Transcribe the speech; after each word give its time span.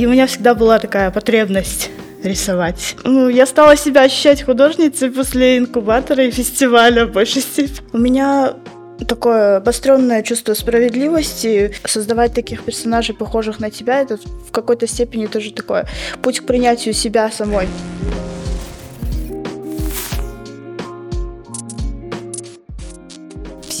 И 0.00 0.06
у 0.06 0.08
меня 0.08 0.26
всегда 0.26 0.54
была 0.54 0.78
такая 0.78 1.10
потребность 1.10 1.90
рисовать. 2.22 2.96
Ну, 3.04 3.28
я 3.28 3.44
стала 3.44 3.76
себя 3.76 4.04
ощущать 4.04 4.42
художницей 4.42 5.10
после 5.10 5.58
инкубатора 5.58 6.24
и 6.24 6.30
фестиваля 6.30 7.04
в 7.04 7.12
большей 7.12 7.42
степени. 7.42 7.86
У 7.92 7.98
меня 7.98 8.54
такое 9.06 9.58
обостренное 9.58 10.22
чувство 10.22 10.54
справедливости. 10.54 11.74
Создавать 11.84 12.32
таких 12.32 12.62
персонажей, 12.62 13.14
похожих 13.14 13.60
на 13.60 13.70
тебя, 13.70 14.00
это 14.00 14.16
в 14.16 14.50
какой-то 14.52 14.86
степени 14.86 15.26
тоже 15.26 15.52
такое 15.52 15.86
путь 16.22 16.40
к 16.40 16.46
принятию 16.46 16.94
себя 16.94 17.30
самой. 17.30 17.68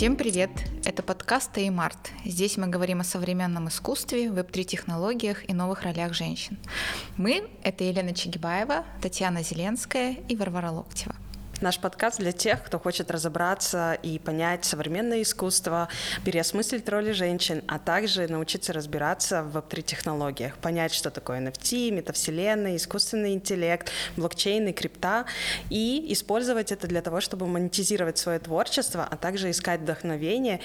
Всем 0.00 0.16
привет! 0.16 0.48
Это 0.86 1.02
подкаст 1.02 1.52
Теймарт. 1.52 2.12
Здесь 2.24 2.56
мы 2.56 2.68
говорим 2.68 3.02
о 3.02 3.04
современном 3.04 3.68
искусстве, 3.68 4.30
веб-3 4.30 4.64
технологиях 4.64 5.46
и 5.46 5.52
новых 5.52 5.82
ролях 5.82 6.14
женщин. 6.14 6.56
Мы— 7.18 7.50
это 7.62 7.84
Елена 7.84 8.14
Чегибаева, 8.14 8.86
Татьяна 9.02 9.42
Зеленская 9.42 10.16
и 10.26 10.36
Варвара 10.36 10.70
Локтева. 10.70 11.14
Наш 11.60 11.78
подкаст 11.78 12.18
для 12.18 12.32
тех, 12.32 12.64
кто 12.64 12.78
хочет 12.78 13.10
разобраться 13.10 13.92
и 13.92 14.18
понять 14.18 14.64
современное 14.64 15.20
искусство, 15.20 15.90
переосмыслить 16.24 16.88
роли 16.88 17.12
женщин, 17.12 17.62
а 17.66 17.78
также 17.78 18.28
научиться 18.28 18.72
разбираться 18.72 19.42
в 19.42 19.52
веб-3 19.52 19.82
технологиях, 19.82 20.56
понять, 20.56 20.94
что 20.94 21.10
такое 21.10 21.38
NFT, 21.38 21.90
метавселенная, 21.90 22.76
искусственный 22.76 23.34
интеллект, 23.34 23.90
блокчейн 24.16 24.68
и 24.68 24.72
крипта, 24.72 25.26
и 25.68 26.06
использовать 26.14 26.72
это 26.72 26.86
для 26.86 27.02
того, 27.02 27.20
чтобы 27.20 27.46
монетизировать 27.46 28.16
свое 28.16 28.38
творчество, 28.38 29.06
а 29.08 29.16
также 29.18 29.50
искать 29.50 29.80
вдохновение 29.80 30.60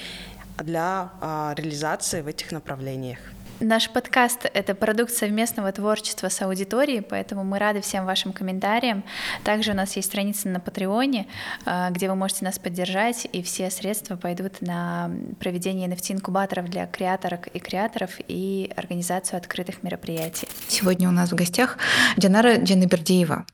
для 0.56 1.12
а, 1.20 1.52
реализации 1.58 2.22
в 2.22 2.26
этих 2.26 2.52
направлениях. 2.52 3.18
Наш 3.60 3.88
подкаст— 3.88 4.50
это 4.54 4.74
продукт 4.74 5.12
совместного 5.12 5.72
творчества 5.72 6.28
с 6.28 6.42
аудиторией, 6.42 7.00
поэтому 7.00 7.42
мы 7.42 7.58
рады 7.58 7.80
всем 7.80 8.04
вашим 8.04 8.34
комментариям. 8.34 9.02
Также 9.44 9.70
у 9.70 9.74
нас 9.74 9.96
есть 9.96 10.08
страница 10.08 10.48
на 10.48 10.60
Патреоне, 10.60 11.26
э, 11.64 11.88
где 11.90 12.10
вы 12.10 12.16
можете 12.16 12.44
нас 12.44 12.58
поддержать, 12.58 13.26
и 13.32 13.42
все 13.42 13.70
средства 13.70 14.16
пойдут 14.16 14.60
на 14.60 15.10
проведение 15.40 15.88
NFT-инкубаторов 15.88 16.68
для 16.68 16.86
креаторок 16.86 17.46
и 17.46 17.58
креаторов 17.58 18.10
и 18.28 18.70
организацию 18.76 19.38
открытых 19.38 19.82
мероприятий. 19.82 20.48
Сегодня 20.68 21.08
у 21.08 21.12
нас 21.12 21.32
в 21.32 21.34
гостях 21.34 21.78
Динара 22.18 22.56
Джанибердиева, 22.56 23.46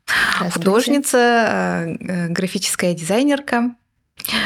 художница, 0.52 1.18
э, 1.18 1.96
э, 2.00 2.28
графическая 2.28 2.92
дизайнерка. 2.94 3.76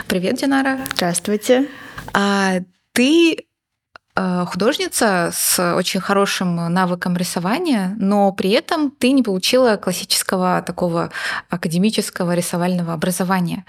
Привет, 0.06 0.36
Динара. 0.36 0.80
Здравствуйте. 0.92 1.69
А 2.12 2.58
ты 2.92 3.45
художница 4.17 5.31
с 5.34 5.75
очень 5.75 6.00
хорошим 6.00 6.72
навыком 6.72 7.17
рисования, 7.17 7.95
но 7.98 8.33
при 8.33 8.50
этом 8.50 8.91
ты 8.91 9.12
не 9.12 9.23
получила 9.23 9.77
классического 9.77 10.62
такого 10.67 11.11
академического 11.50 12.34
рисовального 12.34 12.95
образования. 12.95 13.64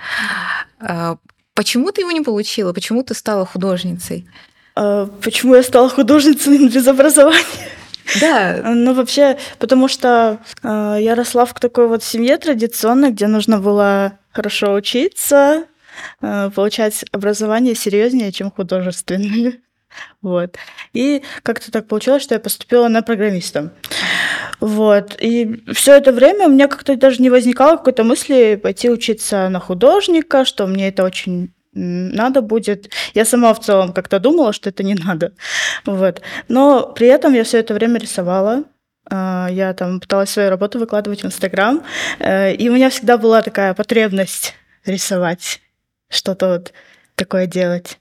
Э, 0.80 1.18
почему 1.54 1.92
ты 1.92 2.02
его 2.02 2.12
не 2.12 2.22
получила? 2.22 2.72
Почему 2.72 3.04
ты 3.04 3.14
стала 3.14 3.46
художницей? 3.46 4.28
Э, 4.78 5.08
почему 5.22 5.56
я 5.56 5.64
стала 5.64 5.90
художницей 5.90 6.70
без 6.70 6.88
образования? 6.88 7.44
Да. 8.22 8.62
Ну, 8.64 8.94
вообще, 8.94 9.38
потому 9.60 9.88
что 9.88 10.40
э, 10.64 10.98
я 11.02 11.16
росла 11.16 11.46
в 11.46 11.54
такой 11.54 11.88
вот 11.88 12.04
семье 12.04 12.38
традиционной, 12.38 13.12
где 13.12 13.28
нужно 13.28 13.60
было 13.60 14.18
хорошо 14.32 14.74
учиться, 14.74 15.66
э, 16.22 16.50
получать 16.56 17.04
образование 17.12 17.76
серьезнее, 17.76 18.32
чем 18.32 18.52
художественное. 18.52 19.54
Вот. 20.22 20.58
И 20.94 21.24
как-то 21.44 21.72
так 21.72 21.88
получилось, 21.88 22.24
что 22.24 22.36
я 22.36 22.40
поступила 22.40 22.88
на 22.88 23.02
программиста. 23.02 23.74
Вот. 24.60 25.16
И 25.20 25.64
все 25.74 25.98
это 25.98 26.12
время 26.12 26.48
у 26.48 26.52
меня 26.52 26.68
как-то 26.68 26.96
даже 26.96 27.22
не 27.22 27.30
возникало 27.30 27.78
какой-то 27.78 28.04
мысли 28.04 28.60
пойти 28.62 28.90
учиться 28.90 29.50
на 29.50 29.60
художника, 29.60 30.46
что 30.46 30.68
мне 30.68 30.90
это 30.90 31.04
очень 31.04 31.54
надо 31.74 32.42
будет. 32.42 32.92
Я 33.14 33.24
сама 33.24 33.54
в 33.54 33.60
целом 33.60 33.94
как-то 33.94 34.20
думала, 34.20 34.52
что 34.52 34.70
это 34.70 34.84
не 34.84 34.96
надо. 34.96 35.34
Вот. 35.86 36.22
Но 36.48 36.92
при 36.94 37.08
этом 37.08 37.34
я 37.34 37.44
все 37.44 37.60
это 37.60 37.74
время 37.74 38.00
рисовала. 38.00 38.64
А, 39.10 39.48
я 39.52 39.74
там 39.74 40.00
пыталась 40.00 40.32
свою 40.32 40.50
работу 40.50 40.80
выкладывать 40.80 41.24
в 41.24 41.26
Инстаграм. 41.26 41.84
Э, 42.20 42.54
и 42.54 42.68
у 42.70 42.74
меня 42.74 42.90
всегда 42.90 43.18
была 43.18 43.42
такая 43.42 43.74
потребность 43.74 44.56
рисовать 44.86 45.62
что-то 46.10 46.48
вот 46.48 46.74
такое 47.18 47.48
делать. 47.48 48.00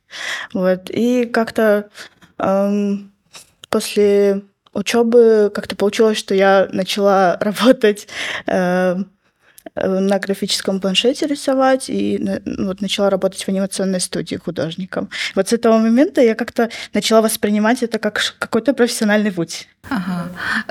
Вот. 0.53 0.91
И 0.91 1.25
как-то 1.25 1.89
эм, 2.39 3.11
после 3.71 4.43
учебы 4.73 5.51
как-то 5.53 5.75
получилось, 5.75 6.19
что 6.19 6.35
я 6.35 6.69
начала 6.71 7.37
работать 7.41 8.07
э, 8.47 8.97
на 9.75 10.19
графическом 10.19 10.81
планшете 10.81 11.27
рисовать 11.27 11.89
и 11.89 12.41
вот 12.45 12.81
начала 12.81 13.11
работать 13.11 13.43
в 13.43 13.49
анимационной 13.49 14.01
студии 14.01 14.37
художником. 14.37 15.11
Вот 15.35 15.49
с 15.49 15.53
этого 15.53 15.79
момента 15.79 16.21
я 16.21 16.35
как-то 16.35 16.71
начала 16.95 17.23
воспринимать 17.23 17.83
это 17.83 17.99
как 17.99 18.37
какой-то 18.39 18.75
профессиональный 18.75 19.33
путь. 19.33 19.69
Ага. 19.89 20.29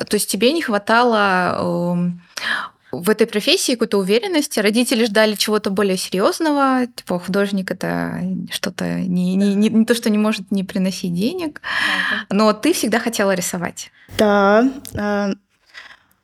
То 0.07 0.16
есть 0.16 0.29
тебе 0.29 0.53
не 0.53 0.61
хватало 0.61 1.94
эм, 1.94 2.22
в 3.00 3.09
этой 3.09 3.28
профессии 3.28 3.73
какой-то 3.73 3.97
уверенности. 3.97 4.59
Родители 4.59 5.06
ждали 5.06 5.35
чего-то 5.35 5.69
более 5.69 5.97
серьезного, 5.97 6.88
типа 6.88 7.19
художник 7.19 7.72
это 7.72 8.22
что-то 8.51 8.85
не, 9.01 9.35
не, 9.35 9.56
не, 9.56 9.69
не 9.69 9.85
то, 9.85 9.95
что 9.95 10.09
не 10.09 10.17
может 10.17 10.51
не 10.51 10.63
приносить 10.63 11.13
денег, 11.13 11.61
но 12.29 12.53
ты 12.53 12.73
всегда 12.73 13.00
хотела 13.00 13.34
рисовать. 13.34 13.91
Да. 14.17 14.69
А, 14.97 15.31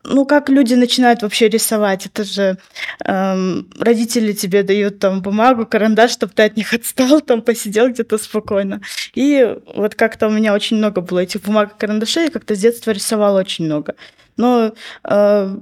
ну, 0.03 0.25
как 0.25 0.49
люди 0.49 0.73
начинают 0.73 1.21
вообще 1.21 1.47
рисовать? 1.47 2.07
Это 2.07 2.23
же 2.23 2.57
эм, 3.05 3.69
родители 3.79 4.33
тебе 4.33 4.63
дают 4.63 4.99
там 4.99 5.21
бумагу, 5.21 5.65
карандаш, 5.65 6.11
чтобы 6.11 6.33
ты 6.33 6.43
от 6.43 6.57
них 6.57 6.73
отстал, 6.73 7.21
там 7.21 7.41
посидел 7.41 7.89
где-то 7.89 8.17
спокойно. 8.17 8.81
И 9.13 9.55
вот 9.75 9.95
как-то 9.95 10.27
у 10.27 10.31
меня 10.31 10.53
очень 10.53 10.77
много 10.77 11.01
было 11.01 11.19
этих 11.19 11.41
бумаг 11.41 11.73
и 11.73 11.79
карандашей, 11.79 12.25
я 12.25 12.31
как-то 12.31 12.55
с 12.55 12.59
детства 12.59 12.91
рисовала 12.91 13.39
очень 13.39 13.65
много. 13.65 13.95
Но 14.37 14.73
э, 15.03 15.57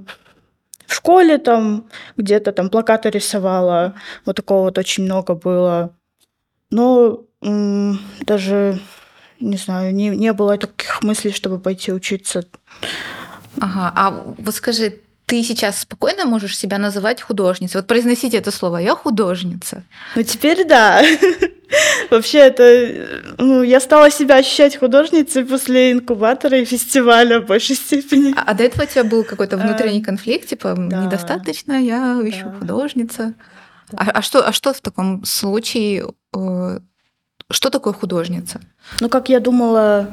в 0.90 0.94
школе 0.94 1.38
там 1.38 1.84
где-то 2.16 2.52
там 2.52 2.68
плакаты 2.68 3.10
рисовала, 3.10 3.94
вот 4.26 4.36
такого 4.36 4.62
вот 4.64 4.78
очень 4.78 5.04
много 5.04 5.34
было. 5.34 5.90
Но 6.70 7.20
м- 7.42 8.00
даже, 8.26 8.80
не 9.38 9.56
знаю, 9.56 9.94
не, 9.94 10.08
не 10.08 10.32
было 10.32 10.58
таких 10.58 11.02
мыслей, 11.02 11.32
чтобы 11.32 11.58
пойти 11.60 11.92
учиться. 11.92 12.44
Ага, 13.60 13.92
а 13.96 14.34
вот 14.38 14.54
скажи, 14.54 14.98
ты 15.26 15.44
сейчас 15.44 15.78
спокойно 15.78 16.24
можешь 16.24 16.58
себя 16.58 16.78
называть 16.78 17.22
художницей? 17.22 17.78
Вот 17.80 17.86
произносите 17.86 18.38
это 18.38 18.50
слово 18.50 18.78
«я 18.78 18.96
художница». 18.96 19.84
Ну, 20.16 20.22
теперь 20.24 20.64
да. 20.66 21.02
Вообще, 22.10 22.38
это... 22.38 23.34
Ну, 23.38 23.62
я 23.62 23.80
стала 23.80 24.10
себя 24.10 24.36
ощущать 24.36 24.76
художницей 24.76 25.44
после 25.44 25.92
инкубатора 25.92 26.58
и 26.58 26.64
фестиваля 26.64 27.40
в 27.40 27.46
большей 27.46 27.76
степени. 27.76 28.34
А, 28.36 28.42
а 28.46 28.54
до 28.54 28.64
этого 28.64 28.84
у 28.84 28.86
тебя 28.86 29.04
был 29.04 29.24
какой-то 29.24 29.56
внутренний 29.56 30.02
конфликт, 30.02 30.48
типа, 30.48 30.74
да. 30.76 31.04
недостаточно, 31.04 31.72
я 31.72 32.20
еще 32.24 32.44
да. 32.44 32.52
художница. 32.52 33.34
Да. 33.90 33.98
А, 33.98 34.10
а, 34.18 34.22
что, 34.22 34.46
а 34.46 34.52
что 34.52 34.72
в 34.72 34.80
таком 34.80 35.24
случае... 35.24 36.06
Э, 36.36 36.80
что 37.50 37.70
такое 37.70 37.92
художница? 37.92 38.60
Ну, 39.00 39.08
как 39.08 39.28
я 39.28 39.40
думала 39.40 40.08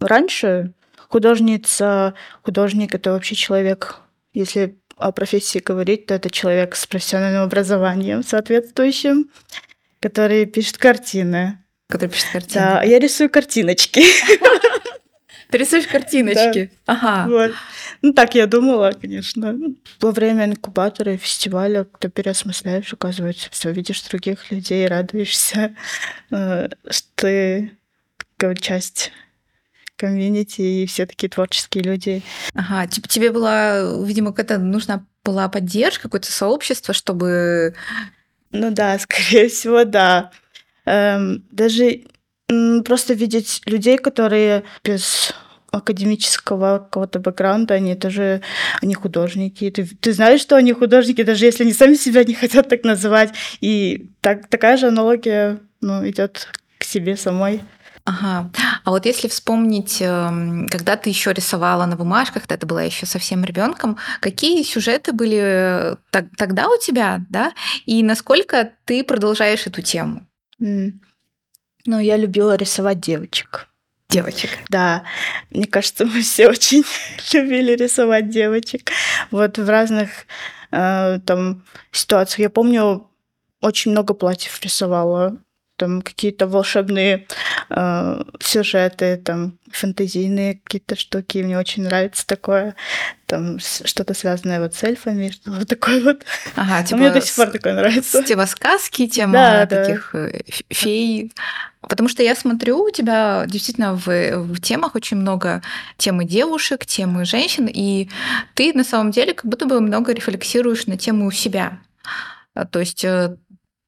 раньше, 0.00 0.72
художница, 1.08 2.14
художник— 2.42 2.94
это 2.94 3.12
вообще 3.12 3.34
человек, 3.34 3.96
если 4.34 4.78
о 4.96 5.12
профессии 5.12 5.58
говорить, 5.58 6.06
то 6.06 6.14
это 6.14 6.30
человек 6.30 6.74
с 6.74 6.86
профессиональным 6.86 7.42
образованием 7.42 8.22
соответствующим, 8.22 9.30
который 10.06 10.46
пишет 10.46 10.78
картины. 10.78 11.58
Который 11.88 12.10
пишет 12.10 12.28
картины. 12.32 12.64
Да, 12.64 12.82
я 12.84 13.00
рисую 13.00 13.28
картиночки. 13.28 14.02
Ты 15.50 15.58
рисуешь 15.58 15.88
картиночки? 15.88 16.70
Да. 16.86 16.92
Ага. 16.94 17.28
Вот. 17.28 17.52
Ну, 18.02 18.12
так 18.12 18.36
я 18.36 18.46
думала, 18.46 18.92
конечно. 19.00 19.58
Во 20.00 20.12
время 20.12 20.44
инкубатора 20.44 21.14
и 21.14 21.16
фестиваля 21.16 21.86
ты 21.98 22.08
переосмысляешь, 22.08 22.92
оказывается, 22.92 23.48
все 23.50 23.72
видишь 23.72 24.02
других 24.02 24.50
людей, 24.52 24.86
радуешься, 24.86 25.74
э, 26.30 26.68
что 26.88 27.08
ты 27.16 27.72
часть 28.60 29.12
комьюнити 29.96 30.60
и 30.60 30.86
все 30.86 31.06
такие 31.06 31.28
творческие 31.28 31.82
люди. 31.82 32.22
Ага, 32.54 32.86
тебе 32.86 33.32
была, 33.32 33.82
видимо, 34.04 34.32
какая-то 34.32 34.58
нужна 34.58 35.04
была 35.24 35.48
поддержка, 35.48 36.04
какое-то 36.04 36.30
сообщество, 36.30 36.94
чтобы 36.94 37.74
ну 38.56 38.70
да, 38.70 38.98
скорее 38.98 39.48
всего, 39.48 39.84
да. 39.84 40.30
Эм, 40.84 41.44
даже 41.50 42.04
просто 42.84 43.14
видеть 43.14 43.62
людей, 43.66 43.98
которые 43.98 44.64
без 44.84 45.32
академического 45.72 46.78
какого-то 46.78 47.18
бэкграунда, 47.18 47.74
они 47.74 47.94
тоже, 47.96 48.40
они 48.80 48.94
художники. 48.94 49.70
Ты, 49.70 49.84
ты 49.84 50.12
знаешь, 50.12 50.40
что 50.40 50.56
они 50.56 50.72
художники, 50.72 51.22
даже 51.22 51.44
если 51.44 51.64
они 51.64 51.72
сами 51.72 51.94
себя 51.94 52.24
не 52.24 52.34
хотят 52.34 52.68
так 52.68 52.84
называть. 52.84 53.32
И 53.60 54.10
так, 54.20 54.48
такая 54.48 54.76
же 54.76 54.88
аналогия 54.88 55.58
ну, 55.80 56.08
идет 56.08 56.48
к 56.78 56.84
себе 56.84 57.16
самой. 57.16 57.62
Ага. 58.06 58.50
А 58.84 58.90
вот 58.90 59.04
если 59.04 59.26
вспомнить, 59.26 60.00
эм, 60.00 60.68
когда 60.68 60.96
ты 60.96 61.10
еще 61.10 61.32
рисовала 61.32 61.86
на 61.86 61.96
бумажках, 61.96 62.42
когда 62.44 62.56
ты 62.56 62.64
была 62.64 62.84
еще 62.84 63.04
совсем 63.04 63.44
ребенком, 63.44 63.98
какие 64.20 64.62
сюжеты 64.62 65.12
были 65.12 65.96
тогда 66.12 66.68
у 66.68 66.78
тебя, 66.78 67.24
да? 67.28 67.52
И 67.84 68.04
насколько 68.04 68.70
ты 68.84 69.02
продолжаешь 69.02 69.66
эту 69.66 69.82
тему? 69.82 70.24
Mm. 70.62 70.92
Ну, 71.86 71.98
я 71.98 72.16
любила 72.16 72.54
рисовать 72.54 73.00
девочек. 73.00 73.66
Девочек. 74.08 74.50
Да, 74.68 75.02
мне 75.50 75.66
кажется, 75.66 76.06
мы 76.06 76.22
все 76.22 76.48
очень 76.50 76.84
любили 77.32 77.72
рисовать 77.72 78.30
девочек. 78.30 78.92
Вот 79.32 79.58
в 79.58 79.68
разных 79.68 80.10
э, 80.70 81.18
там 81.26 81.64
ситуациях. 81.90 82.38
Я 82.38 82.50
помню, 82.50 83.10
очень 83.60 83.90
много 83.90 84.14
платьев 84.14 84.60
рисовала 84.62 85.38
там 85.76 86.02
какие-то 86.02 86.46
волшебные 86.46 87.26
э, 87.70 88.22
сюжеты, 88.40 89.16
там 89.16 89.58
фэнтезийные 89.70 90.60
какие-то 90.62 90.96
штуки. 90.96 91.38
Мне 91.38 91.58
очень 91.58 91.84
нравится 91.84 92.26
такое, 92.26 92.74
там 93.26 93.58
что-то 93.58 94.14
связанное 94.14 94.60
вот 94.60 94.74
с 94.74 94.82
эльфами, 94.84 95.30
что-то 95.32 95.66
такое 95.66 96.02
вот. 96.02 96.24
Ага, 96.54 96.82
типа 96.86 96.98
Мне 96.98 97.10
до 97.10 97.20
сих 97.20 97.34
пор 97.34 97.48
такое 97.48 97.74
нравится. 97.74 98.22
Типа 98.22 98.46
сказки, 98.46 99.06
тема 99.08 99.32
да, 99.32 99.66
таких 99.66 100.10
да. 100.12 100.28
Э, 100.28 100.40
фей. 100.70 101.32
Потому 101.80 102.08
что 102.08 102.22
я 102.22 102.34
смотрю, 102.34 102.82
у 102.82 102.90
тебя 102.90 103.44
действительно 103.46 103.94
в, 103.94 104.06
в 104.06 104.60
темах 104.60 104.96
очень 104.96 105.18
много 105.18 105.62
темы 105.98 106.24
девушек, 106.24 106.84
темы 106.84 107.24
женщин, 107.24 107.68
и 107.72 108.08
ты 108.54 108.72
на 108.72 108.82
самом 108.82 109.12
деле 109.12 109.34
как 109.34 109.46
будто 109.46 109.66
бы 109.66 109.80
много 109.80 110.12
рефлексируешь 110.12 110.86
на 110.86 110.96
тему 110.96 111.30
себя. 111.30 111.78
То 112.72 112.80
есть 112.80 113.04
э, 113.04 113.36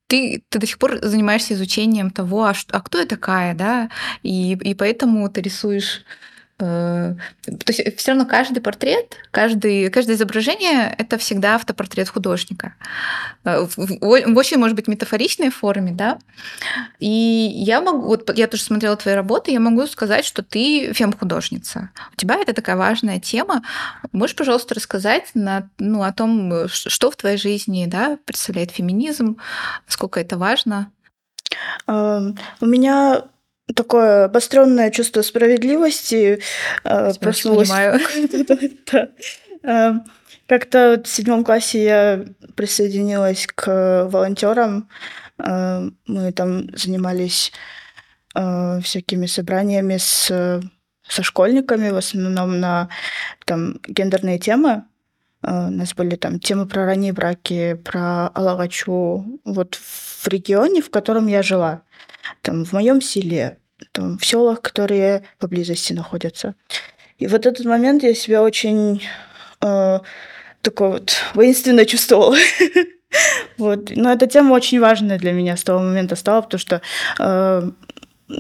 ты, 0.09 0.43
ты 0.49 0.59
до 0.59 0.67
сих 0.67 0.79
пор 0.79 0.99
занимаешься 1.03 1.55
изучением 1.55 2.11
того, 2.11 2.45
а, 2.45 2.55
что, 2.55 2.77
а 2.77 2.81
кто 2.81 2.99
я 2.99 3.07
такая, 3.07 3.55
да, 3.55 3.91
и, 4.23 4.55
и 4.55 4.75
поэтому 4.75 5.29
ты 5.31 5.43
рисуешь 5.43 6.05
то 6.59 7.17
есть 7.69 7.97
все 7.99 8.11
равно 8.11 8.27
каждый 8.27 8.61
портрет, 8.61 9.17
каждый, 9.31 9.91
каждое 9.91 10.17
изображение— 10.17 10.93
это 10.99 11.17
всегда 11.17 11.55
автопортрет 11.55 12.09
художника. 12.09 12.75
Э, 13.45 13.61
в, 13.61 13.77
в 13.77 14.37
очень, 14.37 14.57
может 14.57 14.75
быть, 14.75 14.89
метафоричной 14.89 15.51
форме, 15.51 15.93
да. 15.93 16.19
И 16.99 17.09
я 17.09 17.81
могу, 17.81 18.09
вот 18.09 18.37
я 18.37 18.49
тоже 18.49 18.65
смотрела 18.65 18.97
твои 18.97 19.15
работы, 19.15 19.53
я 19.53 19.61
могу 19.61 19.87
сказать, 19.87 20.25
что 20.25 20.43
ты 20.43 20.93
фем-художница. 20.93 21.91
У 22.13 22.17
тебя 22.17 22.35
это 22.37 22.53
такая 22.53 22.77
важная 22.77 23.21
тема. 23.21 23.63
Можешь, 24.11 24.35
пожалуйста, 24.35 24.75
рассказать 24.75 25.31
на, 25.35 25.71
ну, 25.79 26.03
о 26.03 26.13
том, 26.13 26.67
что 26.69 27.13
в 27.13 27.17
твоей 27.17 27.37
жизни 27.37 27.87
да, 27.87 28.19
представляет 28.25 28.73
феминизм, 28.73 29.37
сколько 29.87 30.19
это 30.19 30.37
важно? 30.37 30.91
Эм, 31.87 32.37
у 32.61 32.67
меня 32.67 33.23
такое 33.75 34.25
обостренное 34.25 34.91
чувство 34.91 35.23
справедливости 35.23 36.41
э, 36.85 37.13
проснулось. 37.21 37.71
Э, 39.65 39.95
как-то 40.47 41.03
в 41.05 41.09
седьмом 41.09 41.43
классе 41.45 41.83
я 41.83 42.25
присоединилась 42.55 43.49
к 43.53 44.07
волонтерам. 44.09 44.89
Э, 45.39 45.91
мы 46.07 46.33
там 46.33 46.75
занимались 46.77 47.53
всякими 48.35 49.27
собраниями 49.27 49.97
с 49.97 50.61
со 51.09 51.23
школьниками, 51.23 51.91
в 51.91 51.97
основном 51.97 52.61
на 52.61 52.89
там 53.47 53.81
гендерные 53.87 54.39
темы. 54.39 54.85
У 55.43 55.71
нас 55.71 55.95
были 55.95 56.17
там 56.17 56.41
темы 56.41 56.67
про 56.67 56.85
ранние 56.85 57.13
браки, 57.13 57.75
про 57.75 58.29
Алагачу. 58.29 59.41
Вот 59.45 59.77
в 59.77 60.27
регионе, 60.29 60.83
в 60.83 60.91
котором 60.91 61.29
я 61.29 61.43
жила 61.43 61.83
там, 62.43 62.65
в 62.65 62.73
моем 62.73 63.01
селе, 63.01 63.59
там, 63.93 64.19
в 64.19 64.27
селах, 64.27 64.61
которые 64.63 65.23
поблизости 65.39 65.93
находятся. 65.93 66.55
И 67.19 67.27
вот 67.27 67.47
этот 67.47 67.67
момент 67.67 68.03
я 68.03 68.15
себя 68.15 68.43
очень 68.43 69.03
э, 69.61 70.01
такой 70.63 70.91
вот 70.91 71.17
воинственно 71.35 71.85
чувствовала. 71.85 72.37
вот. 73.59 73.91
Но 73.95 74.13
эта 74.13 74.27
тема 74.27 74.55
очень 74.55 74.81
важная 74.81 75.19
для 75.19 75.33
меня 75.33 75.57
с 75.57 75.63
того 75.63 75.81
момента 75.81 76.17
стала, 76.17 76.43
потому 76.43 76.61
что 76.61 76.83
э, 77.19 77.71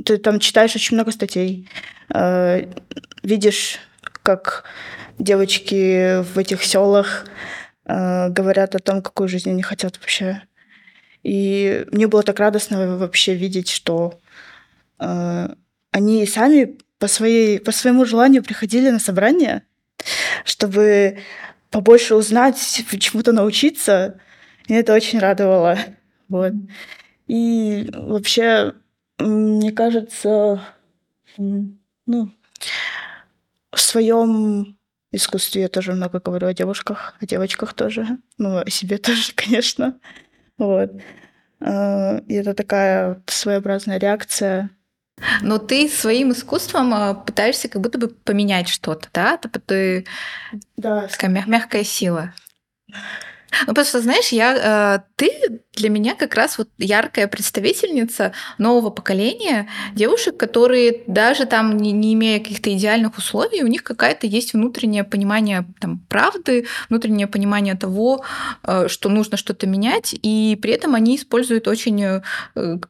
ты 0.04 0.18
там 0.18 0.40
читаешь 0.40 0.74
очень 0.74 0.96
много 0.96 1.12
статей, 1.12 1.68
э, 2.12 2.66
видишь, 3.22 3.78
как 4.22 4.64
девочки 5.18 6.22
в 6.22 6.38
этих 6.38 6.64
селах 6.64 7.26
э, 7.84 8.28
говорят 8.28 8.74
о 8.74 8.78
том, 8.78 9.02
какую 9.02 9.28
жизнь 9.28 9.50
они 9.50 9.62
хотят 9.62 9.98
вообще. 9.98 10.42
И 11.22 11.84
мне 11.90 12.06
было 12.06 12.22
так 12.22 12.38
радостно 12.38 12.96
вообще 12.96 13.34
видеть, 13.34 13.68
что 13.68 14.18
э, 15.00 15.48
они 15.90 16.26
сами 16.26 16.78
по, 16.98 17.08
своей, 17.08 17.60
по 17.60 17.72
своему 17.72 18.04
желанию 18.04 18.42
приходили 18.42 18.90
на 18.90 18.98
собрание, 18.98 19.62
чтобы 20.44 21.18
побольше 21.70 22.14
узнать, 22.14 22.84
чему-то 22.98 23.32
научиться. 23.32 24.20
И 24.66 24.74
это 24.74 24.94
очень 24.94 25.18
радовало. 25.18 25.78
Вот. 26.28 26.52
И 27.26 27.90
вообще, 27.92 28.74
мне 29.18 29.72
кажется, 29.72 30.62
ну, 31.36 32.30
в 33.70 33.80
своем 33.80 34.77
искусстве 35.12 35.62
я 35.62 35.68
тоже 35.68 35.92
много 35.92 36.20
говорю 36.20 36.48
о 36.48 36.54
девушках, 36.54 37.14
о 37.20 37.26
девочках 37.26 37.74
тоже, 37.74 38.18
ну, 38.36 38.58
о 38.58 38.70
себе 38.70 38.98
тоже, 38.98 39.32
конечно. 39.34 39.98
Вот. 40.58 40.90
А, 41.60 42.18
и 42.28 42.34
это 42.34 42.54
такая 42.54 43.22
своеобразная 43.26 43.98
реакция. 43.98 44.70
Но 45.42 45.58
ты 45.58 45.88
своим 45.88 46.32
искусством 46.32 46.94
а, 46.94 47.14
пытаешься 47.14 47.68
как 47.68 47.82
будто 47.82 47.98
бы 47.98 48.08
поменять 48.08 48.68
что-то, 48.68 49.08
да? 49.12 49.36
Ты 49.36 50.06
да. 50.76 51.08
такая 51.08 51.44
мягкая 51.46 51.84
сила. 51.84 52.34
Ну, 53.66 53.74
просто, 53.74 54.00
знаешь, 54.02 54.28
я, 54.28 54.96
э, 54.96 55.00
ты 55.16 55.62
для 55.74 55.88
меня 55.88 56.14
как 56.14 56.34
раз 56.34 56.58
вот 56.58 56.68
яркая 56.78 57.28
представительница 57.28 58.32
нового 58.58 58.90
поколения 58.90 59.68
девушек, 59.94 60.36
которые 60.36 61.02
даже 61.06 61.46
там, 61.46 61.76
не, 61.76 61.92
не 61.92 62.14
имея 62.14 62.40
каких-то 62.40 62.72
идеальных 62.72 63.16
условий, 63.16 63.62
у 63.62 63.66
них 63.66 63.84
какая-то 63.84 64.26
есть 64.26 64.52
внутреннее 64.52 65.04
понимание 65.04 65.66
там, 65.80 66.00
правды, 66.08 66.66
внутреннее 66.88 67.26
понимание 67.26 67.74
того, 67.74 68.24
э, 68.64 68.88
что 68.88 69.08
нужно 69.08 69.36
что-то 69.36 69.66
менять, 69.66 70.14
и 70.20 70.58
при 70.60 70.72
этом 70.72 70.94
они 70.94 71.16
используют 71.16 71.68
очень 71.68 72.02
э, 72.02 72.22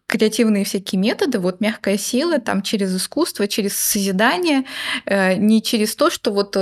креативные 0.06 0.64
всякие 0.64 1.00
методы, 1.00 1.38
вот 1.38 1.60
мягкая 1.60 1.98
сила, 1.98 2.40
там, 2.40 2.62
через 2.62 2.94
искусство, 2.96 3.46
через 3.46 3.76
созидание, 3.76 4.64
не 5.06 5.62
через 5.62 5.94
то, 5.94 6.10
что 6.10 6.32
вот 6.32 6.56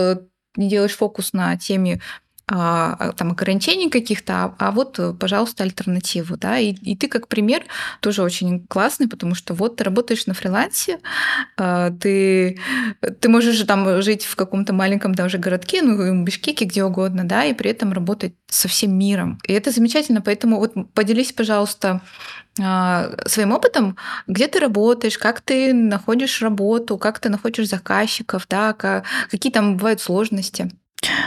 делаешь 0.56 0.96
фокус 0.96 1.32
на 1.32 1.56
теме 1.56 2.00
а, 2.48 2.94
а, 3.00 3.12
там 3.12 3.32
ограничений 3.32 3.90
каких-то, 3.90 4.44
а, 4.44 4.54
а 4.58 4.70
вот, 4.70 5.00
пожалуйста, 5.18 5.64
альтернативу, 5.64 6.36
да, 6.36 6.58
и, 6.58 6.74
и 6.74 6.94
ты 6.94 7.08
как 7.08 7.26
пример 7.26 7.64
тоже 8.00 8.22
очень 8.22 8.64
классный, 8.68 9.08
потому 9.08 9.34
что 9.34 9.52
вот 9.52 9.76
ты 9.76 9.82
работаешь 9.82 10.26
на 10.26 10.34
фрилансе, 10.34 11.00
а, 11.56 11.90
ты, 11.90 12.60
ты 13.20 13.28
можешь 13.28 13.58
там 13.62 14.00
жить 14.00 14.24
в 14.24 14.36
каком-то 14.36 14.72
маленьком 14.72 15.12
даже 15.12 15.38
городке, 15.38 15.82
ну, 15.82 15.96
в 15.96 16.24
Бишкеке, 16.24 16.66
где 16.66 16.84
угодно, 16.84 17.24
да, 17.24 17.44
и 17.44 17.52
при 17.52 17.72
этом 17.72 17.92
работать 17.92 18.34
со 18.46 18.68
всем 18.68 18.96
миром. 18.96 19.40
И 19.48 19.52
это 19.52 19.72
замечательно, 19.72 20.20
поэтому 20.20 20.60
вот 20.60 20.72
поделись, 20.94 21.32
пожалуйста, 21.32 22.00
своим 22.54 23.52
опытом, 23.52 23.98
где 24.26 24.46
ты 24.48 24.60
работаешь, 24.60 25.18
как 25.18 25.42
ты 25.42 25.74
находишь 25.74 26.40
работу, 26.40 26.96
как 26.96 27.18
ты 27.18 27.28
находишь 27.28 27.68
заказчиков, 27.68 28.46
да, 28.48 28.72
какие 29.28 29.52
там 29.52 29.76
бывают 29.76 30.00
сложности. 30.00 30.70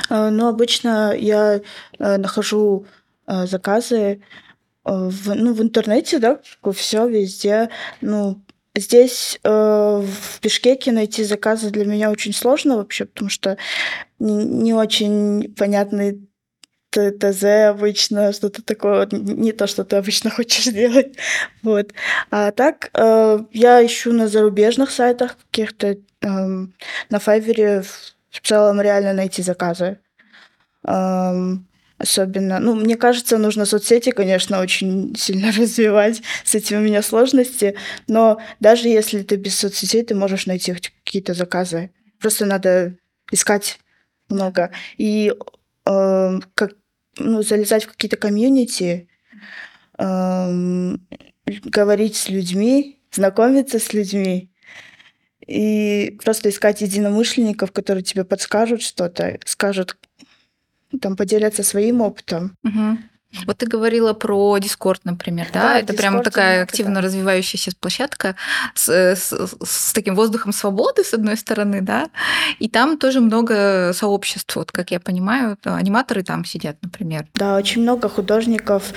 Ну, 0.10 0.48
обычно 0.48 1.16
я 1.16 1.62
э, 2.00 2.18
нахожу 2.18 2.86
э, 3.28 3.46
заказы 3.46 4.22
в, 4.84 5.36
ну, 5.36 5.54
в 5.54 5.62
интернете, 5.62 6.20
да, 6.20 6.40
все 6.74 7.08
везде. 7.08 7.70
Ну, 8.02 8.42
здесь 8.76 9.40
в 9.44 10.40
Бишкеке 10.42 10.92
найти 10.92 11.24
заказы 11.24 11.70
для 11.70 11.86
меня 11.86 12.10
очень 12.10 12.34
сложно 12.34 12.78
вообще, 12.78 13.06
потому 13.06 13.30
что 13.30 13.58
не, 14.18 14.74
очень 14.74 15.54
понятный 15.54 16.28
ТЗ 16.92 17.44
обычно, 17.70 18.34
что-то 18.34 18.64
такое, 18.64 19.08
не 19.12 19.52
то, 19.52 19.68
что 19.68 19.84
ты 19.84 19.98
обычно 19.98 20.30
хочешь 20.32 20.74
делать. 20.74 21.18
Вот. 21.62 21.92
А 22.32 22.52
так 22.52 22.90
я 22.94 23.86
ищу 23.86 24.14
на 24.14 24.28
зарубежных 24.28 24.90
сайтах 24.90 25.38
каких-то, 25.52 25.98
эм, 26.22 26.74
на 27.10 27.20
Файвере 27.20 27.84
в 28.30 28.42
целом 28.42 28.82
реально 28.82 29.14
найти 29.14 29.42
заказы. 29.42 30.00
Эм, 30.84 31.68
особенно, 31.98 32.60
ну, 32.60 32.76
мне 32.76 32.96
кажется, 32.96 33.38
нужно 33.38 33.66
соцсети, 33.66 34.12
конечно, 34.12 34.60
очень 34.60 35.16
сильно 35.16 35.52
развивать. 35.58 36.22
С 36.44 36.56
этим 36.56 36.78
у 36.78 36.82
меня 36.82 37.02
сложности. 37.02 37.76
Но 38.08 38.40
даже 38.60 38.88
если 38.88 39.22
ты 39.22 39.36
без 39.36 39.58
соцсетей, 39.58 40.04
ты 40.04 40.16
можешь 40.16 40.46
найти 40.46 40.74
какие-то 40.74 41.34
заказы. 41.34 41.92
Просто 42.20 42.46
надо 42.46 42.96
искать 43.32 43.80
много. 44.30 44.72
И 44.98 45.34
э, 45.86 46.40
как, 46.56 46.72
ну, 47.18 47.42
залезать 47.42 47.84
в 47.84 47.88
какие-то 47.88 48.18
комьюнити, 48.18 49.10
э, 49.98 50.96
говорить 51.66 52.16
с 52.16 52.30
людьми, 52.30 53.00
знакомиться 53.12 53.80
с 53.80 53.94
людьми. 53.94 54.50
И 55.50 56.18
просто 56.24 56.50
искать 56.50 56.82
единомышленников, 56.82 57.72
которые 57.72 58.04
тебе 58.04 58.24
подскажут 58.24 58.82
что-то, 58.82 59.40
скажут, 59.46 59.98
там 61.02 61.16
поделятся 61.16 61.64
своим 61.64 62.02
опытом. 62.02 62.56
Угу. 62.64 62.98
Вот 63.46 63.58
ты 63.60 63.68
говорила 63.68 64.14
про 64.14 64.58
Discord, 64.58 65.02
например, 65.04 65.48
да? 65.54 65.62
да 65.62 65.80
это 65.80 65.94
Discord, 65.94 65.98
прям 65.98 66.24
такая 66.24 66.64
активно 66.64 66.96
да. 66.96 67.02
развивающаяся 67.02 67.72
площадка 67.80 68.36
с, 68.74 68.90
с, 68.90 69.58
с 69.64 69.94
таким 69.94 70.16
воздухом 70.16 70.52
свободы, 70.52 71.04
с 71.04 71.14
одной 71.14 71.38
стороны, 71.38 71.82
да, 71.82 72.10
и 72.58 72.68
там 72.68 72.98
тоже 72.98 73.22
много 73.22 73.92
сообществ, 73.94 74.56
вот 74.56 74.72
как 74.72 74.90
я 74.90 75.00
понимаю, 75.00 75.58
аниматоры 75.64 76.24
там 76.24 76.44
сидят, 76.44 76.78
например. 76.82 77.28
Да, 77.36 77.56
очень 77.56 77.84
много 77.84 78.10
художников 78.10 78.94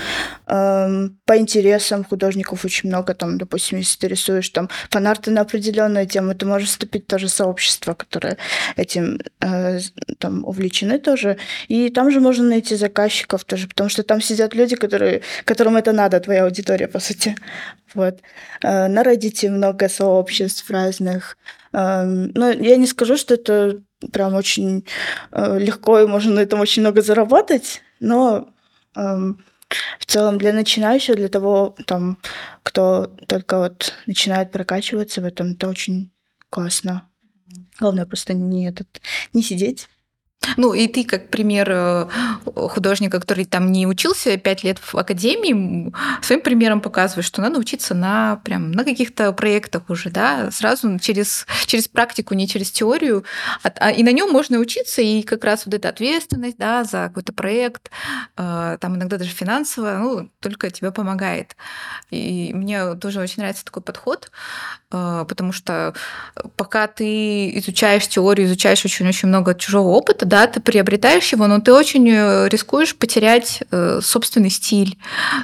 эм, 0.46 1.18
по 1.26 1.36
интересам 1.36 2.02
художников 2.02 2.64
очень 2.64 2.88
много, 2.88 3.12
там, 3.12 3.36
допустим, 3.36 3.78
если 3.78 3.98
ты 3.98 4.08
рисуешь 4.08 4.48
там 4.48 4.70
фанарты 4.88 5.30
на 5.30 5.42
определенную 5.42 6.06
тему, 6.06 6.34
ты 6.34 6.46
можешь 6.46 6.70
вступить 6.70 7.04
в 7.04 7.08
то 7.08 7.18
же 7.18 7.28
сообщество, 7.28 7.92
которое 7.92 8.38
этим 8.76 9.20
э, 9.40 9.80
там 10.18 10.42
увлечены 10.46 10.98
тоже, 10.98 11.36
и 11.68 11.90
там 11.90 12.10
же 12.10 12.20
можно 12.20 12.44
найти 12.44 12.76
заказчиков 12.76 13.44
тоже, 13.44 13.68
потому 13.68 13.90
что 13.90 14.02
там 14.02 14.21
сидят 14.22 14.54
люди, 14.54 14.76
которые, 14.76 15.22
которым 15.44 15.76
это 15.76 15.92
надо, 15.92 16.20
твоя 16.20 16.44
аудитория, 16.44 16.88
по 16.88 17.00
сути. 17.00 17.36
Вот. 17.94 18.20
Э, 18.62 18.88
на 18.88 19.02
Reddit 19.02 19.48
много 19.50 19.88
сообществ 19.88 20.70
разных. 20.70 21.36
Эм, 21.72 22.32
но 22.34 22.50
я 22.50 22.76
не 22.76 22.86
скажу, 22.86 23.16
что 23.16 23.34
это 23.34 23.82
прям 24.12 24.34
очень 24.34 24.84
э, 25.32 25.58
легко, 25.58 26.00
и 26.00 26.06
можно 26.06 26.32
на 26.34 26.40
этом 26.40 26.60
очень 26.60 26.82
много 26.82 27.02
заработать, 27.02 27.82
но 28.00 28.48
эм, 28.96 29.44
в 29.98 30.06
целом 30.06 30.38
для 30.38 30.52
начинающих, 30.52 31.16
для 31.16 31.28
того, 31.28 31.76
там, 31.86 32.18
кто 32.62 33.06
только 33.26 33.58
вот 33.58 33.94
начинает 34.06 34.50
прокачиваться 34.52 35.20
в 35.20 35.24
этом, 35.24 35.52
это 35.52 35.68
очень 35.68 36.10
классно. 36.50 37.08
Главное 37.78 38.06
просто 38.06 38.34
не, 38.34 38.68
этот, 38.68 39.00
не 39.32 39.42
сидеть 39.42 39.88
ну, 40.56 40.74
и 40.74 40.86
ты, 40.86 41.04
как 41.04 41.28
пример 41.28 41.68
э, 41.70 42.08
художника, 42.44 43.20
который 43.20 43.44
там 43.44 43.72
не 43.72 43.86
учился 43.86 44.36
пять 44.36 44.64
лет 44.64 44.78
в 44.78 44.94
академии, 44.94 45.92
своим 46.22 46.40
примером 46.40 46.80
показываешь, 46.80 47.26
что 47.26 47.40
надо 47.40 47.58
учиться 47.58 47.94
на, 47.94 48.36
прям, 48.44 48.72
на 48.72 48.84
каких-то 48.84 49.32
проектах 49.32 49.88
уже, 49.88 50.10
да, 50.10 50.50
сразу 50.50 50.98
через, 50.98 51.46
через 51.66 51.88
практику, 51.88 52.34
не 52.34 52.48
через 52.48 52.70
теорию. 52.70 53.24
А, 53.62 53.90
и 53.90 54.02
на 54.02 54.12
нем 54.12 54.30
можно 54.30 54.58
учиться, 54.58 55.02
и 55.02 55.22
как 55.22 55.44
раз 55.44 55.66
вот 55.66 55.74
эта 55.74 55.88
ответственность, 55.88 56.58
да, 56.58 56.84
за 56.84 57.08
какой-то 57.08 57.32
проект, 57.32 57.90
э, 58.36 58.78
там 58.80 58.96
иногда 58.96 59.18
даже 59.18 59.30
финансово, 59.30 59.98
ну, 59.98 60.30
только 60.40 60.70
тебе 60.70 60.90
помогает. 60.90 61.56
И 62.10 62.52
мне 62.54 62.94
тоже 62.96 63.20
очень 63.20 63.42
нравится 63.42 63.64
такой 63.64 63.82
подход, 63.82 64.30
э, 64.90 65.24
потому 65.28 65.52
что 65.52 65.94
пока 66.56 66.86
ты 66.86 67.56
изучаешь 67.58 68.06
теорию, 68.08 68.46
изучаешь 68.46 68.84
очень-очень 68.84 69.28
много 69.28 69.54
чужого 69.54 69.88
опыта, 69.88 70.26
да, 70.32 70.46
ты 70.46 70.60
приобретаешь 70.60 71.30
его, 71.30 71.46
но 71.46 71.60
ты 71.60 71.74
очень 71.74 72.08
э, 72.08 72.48
рискуешь 72.48 72.96
потерять 72.96 73.62
э, 73.70 74.00
собственный 74.02 74.48
стиль. 74.48 74.96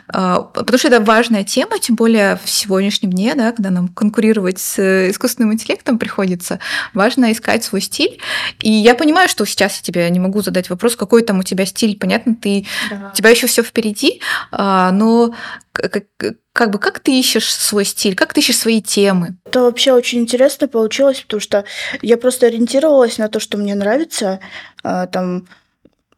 Э, 0.09 0.37
потому 0.54 0.78
что 0.78 0.88
это 0.88 1.02
важная 1.02 1.45
тема, 1.45 1.78
тем 1.78 1.95
более 1.95 2.40
в 2.42 2.49
сегодняшнем 2.49 3.12
дне, 3.12 3.35
да, 3.35 3.52
когда 3.52 3.68
нам 3.68 3.88
конкурировать 3.88 4.59
с 4.59 4.78
э, 4.78 5.11
искусственным 5.11 5.52
интеллектом 5.52 5.99
приходится, 5.99 6.59
важно 6.95 7.30
искать 7.33 7.64
свой 7.64 7.83
стиль. 7.83 8.18
И 8.61 8.71
я 8.71 8.95
понимаю, 8.95 9.28
что 9.28 9.45
сейчас 9.45 9.76
я 9.76 9.83
тебе 9.83 10.09
не 10.09 10.21
могу 10.21 10.40
задать 10.40 10.71
вопрос, 10.71 10.97
какой 10.97 11.23
там 11.23 11.40
у 11.40 11.42
тебя 11.42 11.66
стиль. 11.66 11.99
Понятно, 11.99 12.35
ты, 12.35 12.64
да. 12.88 13.11
у 13.12 13.14
тебя 13.14 13.28
еще 13.28 13.47
все 13.47 13.62
впереди, 13.62 14.23
э, 14.52 14.90
но 14.90 15.35
как, 15.78 16.04
как 16.52 16.70
бы 16.70 16.78
как 16.78 17.00
ты 17.00 17.18
ищешь 17.18 17.52
свой 17.54 17.85
стиль, 17.85 18.14
как 18.14 18.35
ты 18.35 18.40
ищешь 18.40 18.58
свои 18.58 18.82
темы? 18.82 19.37
Это 19.44 19.62
вообще 19.62 19.92
очень 19.92 20.20
интересно 20.20 20.68
получилось, 20.68 21.20
потому 21.23 21.40
что 21.40 21.64
я 22.02 22.16
просто 22.16 22.47
ориентировалась 22.47 23.18
на 23.18 23.28
то, 23.28 23.40
что 23.40 23.58
мне 23.58 23.75
нравится. 23.75 24.40
А, 24.82 25.06
там 25.06 25.47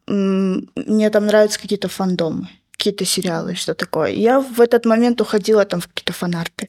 мне 0.07 1.09
там 1.09 1.25
нравятся 1.25 1.59
какие-то 1.59 1.87
фандомы 1.87 2.49
какие-то 2.81 3.05
сериалы, 3.05 3.53
что 3.53 3.75
такое. 3.75 4.09
Я 4.09 4.39
в 4.39 4.59
этот 4.59 4.85
момент 4.85 5.21
уходила 5.21 5.65
там 5.65 5.81
в 5.81 5.87
какие-то 5.87 6.13
фанарты. 6.13 6.67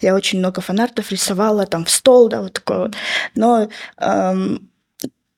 Я 0.00 0.16
очень 0.16 0.40
много 0.40 0.60
фанартов 0.60 1.12
рисовала 1.12 1.66
там 1.66 1.84
в 1.84 1.90
стол, 1.90 2.28
да, 2.28 2.42
вот 2.42 2.52
такое 2.54 2.78
вот. 2.78 2.94
Но 3.36 3.68
эм, 3.98 4.68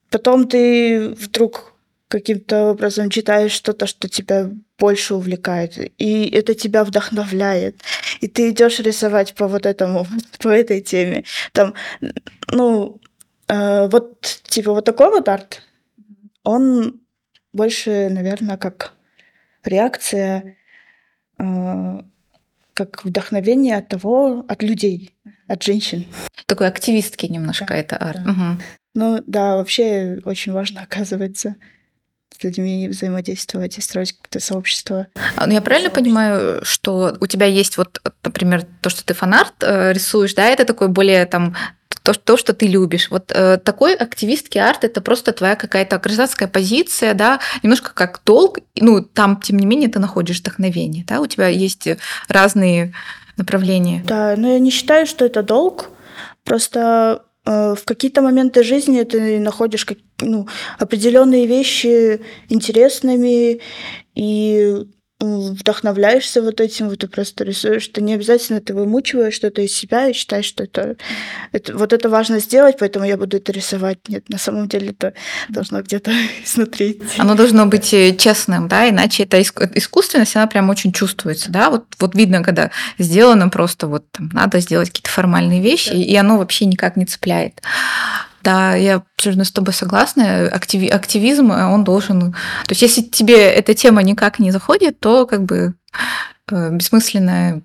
потом 0.09 0.49
ты 0.49 1.11
вдруг 1.11 1.74
каким-то 2.09 2.71
образом 2.71 3.11
читаешь 3.11 3.53
что-то, 3.53 3.87
что 3.87 4.09
тебя 4.09 4.51
больше 4.79 5.15
увлекает, 5.15 5.79
и 5.99 6.29
это 6.29 6.55
тебя 6.55 6.85
вдохновляет, 6.85 7.81
и 8.21 8.29
ты 8.29 8.51
идешь 8.51 8.81
рисовать 8.81 9.35
по 9.35 9.49
вот 9.49 9.67
этому, 9.67 10.07
по 10.41 10.49
этой 10.49 10.81
теме. 10.81 11.25
Там, 11.53 11.75
ну, 12.51 13.01
э, 13.49 13.89
вот 13.89 14.21
типа 14.45 14.73
вот 14.73 14.85
такой 14.85 15.11
вот 15.11 15.29
арт, 15.29 15.63
он 16.43 17.01
больше, 17.53 18.09
наверное, 18.11 18.57
как 18.57 18.93
реакция, 19.65 20.57
э, 21.39 22.01
как 22.75 23.05
вдохновение 23.05 23.77
от 23.77 23.89
того, 23.89 24.45
от 24.49 24.63
людей, 24.63 25.15
от 25.47 25.63
женщин. 25.63 26.07
Такой 26.47 26.67
активистки 26.67 27.27
немножко 27.27 27.67
да, 27.69 27.77
это 27.77 27.97
арт. 27.97 28.25
Да. 28.25 28.31
Угу. 28.31 28.63
Ну 28.97 29.23
да, 29.27 29.57
вообще 29.57 30.21
очень 30.25 30.53
важно, 30.53 30.83
оказывается, 30.83 31.57
с 32.37 32.43
людьми 32.43 32.89
взаимодействовать 32.89 33.79
и 33.79 33.81
строить 33.81 34.13
какое-то 34.13 34.41
сообщество. 34.41 35.07
А, 35.37 35.47
ну, 35.47 35.53
я 35.53 35.61
правильно 35.61 35.91
понимаю, 35.91 36.65
что 36.65 37.17
у 37.21 37.27
тебя 37.27 37.47
есть 37.47 37.77
вот, 37.77 38.01
например, 38.25 38.67
то, 38.81 38.91
что 38.91 39.05
ты 39.05 39.15
фанарт 39.15 39.55
э, 39.61 39.93
рисуешь, 39.93 40.35
да, 40.35 40.47
это 40.47 40.65
такой 40.65 40.89
более 40.89 41.27
там 41.27 41.55
то, 42.03 42.13
то, 42.13 42.37
что 42.37 42.53
ты 42.53 42.67
любишь. 42.67 43.09
Вот 43.11 43.33
э, 43.33 43.57
такой 43.57 43.95
активистский 43.95 44.61
арт 44.61 44.85
это 44.85 45.01
просто 45.01 45.33
твоя 45.33 45.57
какая-то 45.57 45.99
гражданская 45.99 46.49
позиция, 46.49 47.15
да, 47.15 47.41
немножко 47.63 47.95
как 47.95 48.21
долг. 48.27 48.59
Ну, 48.77 49.03
там, 49.03 49.41
тем 49.41 49.57
не 49.59 49.65
менее, 49.65 49.89
ты 49.89 49.99
находишь 49.99 50.41
вдохновение, 50.41 51.05
да, 51.07 51.21
у 51.21 51.27
тебя 51.27 51.49
есть 51.49 51.89
разные 52.29 52.93
направления. 53.37 54.05
Да, 54.07 54.35
но 54.37 54.53
я 54.53 54.59
не 54.59 54.71
считаю, 54.71 55.07
что 55.07 55.25
это 55.25 55.43
долг. 55.43 55.89
Просто 56.45 57.23
в 57.45 57.79
какие-то 57.85 58.23
моменты 58.23 58.63
жизни 58.63 59.03
ты 59.03 59.39
находишь 59.39 59.87
ну, 60.21 60.49
определенные 60.79 61.47
вещи 61.47 62.21
интересными, 62.49 63.61
и 64.15 64.87
вдохновляешься 65.21 66.43
вот 66.43 66.61
этим, 66.61 66.89
вот 66.89 66.99
ты 66.99 67.09
просто 67.09 67.45
рисуешь, 67.45 67.83
что 67.83 68.03
не 68.03 68.15
обязательно 68.15 68.61
ты 68.61 68.75
вымучиваешь 68.75 69.35
что-то 69.35 69.63
из 69.63 69.75
себя 69.75 70.09
и 70.09 70.13
считаешь, 70.13 70.45
что 70.45 70.65
это, 70.65 70.97
это 71.53 71.77
вот 71.77 71.93
это 71.93 72.09
важно 72.09 72.41
сделать, 72.41 72.77
поэтому 72.79 73.05
я 73.05 73.17
буду 73.17 73.37
это 73.37 73.53
рисовать. 73.53 73.99
Нет, 74.09 74.29
на 74.29 74.39
самом 74.39 74.69
деле 74.69 74.91
это 74.91 75.15
должно 75.49 75.83
где-то 75.83 76.11
изнутри. 76.45 77.01
Оно 77.19 77.35
должно 77.35 77.67
быть 77.67 77.93
э, 77.95 78.15
честным, 78.17 78.69
да, 78.69 78.89
иначе 78.89 79.23
эта 79.23 79.41
искусственность, 79.41 80.37
она 80.37 80.47
прям 80.47 80.69
очень 80.69 80.93
чувствуется, 80.93 81.51
да, 81.51 81.71
вот, 81.71 81.85
вот 81.99 82.15
видно, 82.15 82.43
когда 82.43 82.71
сделано 82.99 83.49
просто 83.49 83.87
вот 83.87 84.11
там, 84.11 84.31
надо 84.33 84.61
сделать 84.61 84.89
какие-то 84.89 85.11
формальные 85.11 85.63
вещи, 85.63 85.91
да. 85.91 85.97
и 85.97 86.15
оно 86.17 86.39
вообще 86.39 86.67
никак 86.67 86.97
не 86.97 87.07
цепляет. 87.07 87.63
Да, 88.45 88.75
я 88.75 89.03
абсолютно 89.17 89.45
с 89.45 89.51
тобой 89.51 89.73
согласна. 89.73 90.49
Активи- 90.49 90.91
активизм, 90.91 91.51
э, 91.51 91.65
он 91.65 91.83
должен... 91.83 92.33
То 92.67 92.71
есть 92.71 92.83
если 92.83 93.01
тебе 93.01 93.51
эта 93.51 93.75
тема 93.75 94.03
никак 94.03 94.39
не 94.39 94.51
заходит, 94.51 95.01
то 95.01 95.27
как 95.27 95.45
бы 95.45 95.75
э, 96.53 96.71
бессмысленно 96.71 97.63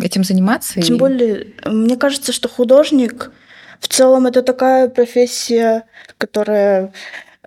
этим 0.00 0.22
заниматься. 0.22 0.80
Тем 0.80 0.96
и... 0.96 0.98
более, 0.98 1.54
мне 1.64 1.96
кажется, 1.96 2.32
что 2.32 2.48
художник 2.48 3.32
в 3.80 3.88
целом 3.88 4.26
это 4.26 4.42
такая 4.42 4.88
профессия, 4.88 5.84
которая 6.16 6.92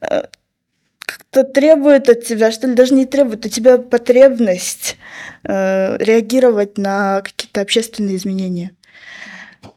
э, 0.01 0.23
как-то 0.99 1.43
требует 1.45 2.09
от 2.09 2.25
тебя, 2.25 2.51
что 2.51 2.67
ли, 2.67 2.73
даже 2.73 2.93
не 2.93 3.05
требует, 3.05 3.45
у 3.45 3.49
тебя 3.49 3.77
потребность 3.77 4.97
э, 5.43 5.97
реагировать 6.03 6.77
на 6.77 7.21
какие-то 7.21 7.61
общественные 7.61 8.17
изменения 8.17 8.71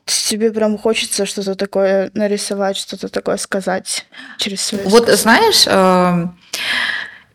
тебе 0.07 0.53
прям 0.53 0.79
хочется 0.79 1.27
что-то 1.27 1.55
такое 1.55 2.11
нарисовать, 2.15 2.77
что-то 2.77 3.09
такое 3.09 3.37
сказать 3.37 4.07
через 4.39 4.63
свои 4.63 4.83
Вот 4.85 5.09
знаешь, 5.09 5.65
эм, 5.67 6.39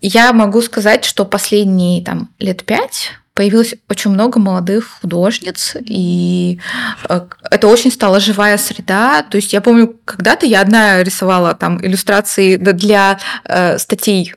я 0.01 0.34
могу 0.34 0.62
сказать, 0.62 1.06
что 1.06 1.25
последние 1.25 2.04
там 2.04 2.30
лет 2.40 2.63
пять 2.63 3.12
появилось 3.34 3.75
очень 3.90 4.12
много 4.12 4.40
молодых 4.40 5.00
художниц, 5.01 5.75
и 5.80 6.60
э, 7.08 7.22
это 7.50 7.68
очень 7.68 7.92
стала 7.92 8.20
живая 8.20 8.58
среда. 8.58 9.24
То 9.24 9.38
есть 9.38 9.54
я 9.54 9.62
помню, 9.62 9.96
когда-то 10.06 10.46
я 10.46 10.62
одна 10.62 11.01
рисовала 11.01 11.54
там 11.54 11.84
иллюстрации 11.84 12.58
для 12.58 13.20
э, 13.46 13.78
статей 13.78 14.34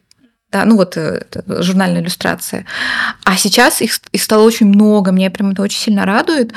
да, 0.54 0.64
ну 0.64 0.76
вот 0.76 0.96
э, 0.96 1.20
журнальная 1.60 2.00
иллюстрация. 2.00 2.64
А 3.24 3.36
сейчас 3.36 3.82
их, 3.82 3.98
их 4.12 4.22
стало 4.22 4.44
очень 4.44 4.66
много, 4.66 5.10
меня 5.10 5.28
прям 5.28 5.50
это 5.50 5.62
очень 5.62 5.80
сильно 5.80 6.06
радует. 6.06 6.52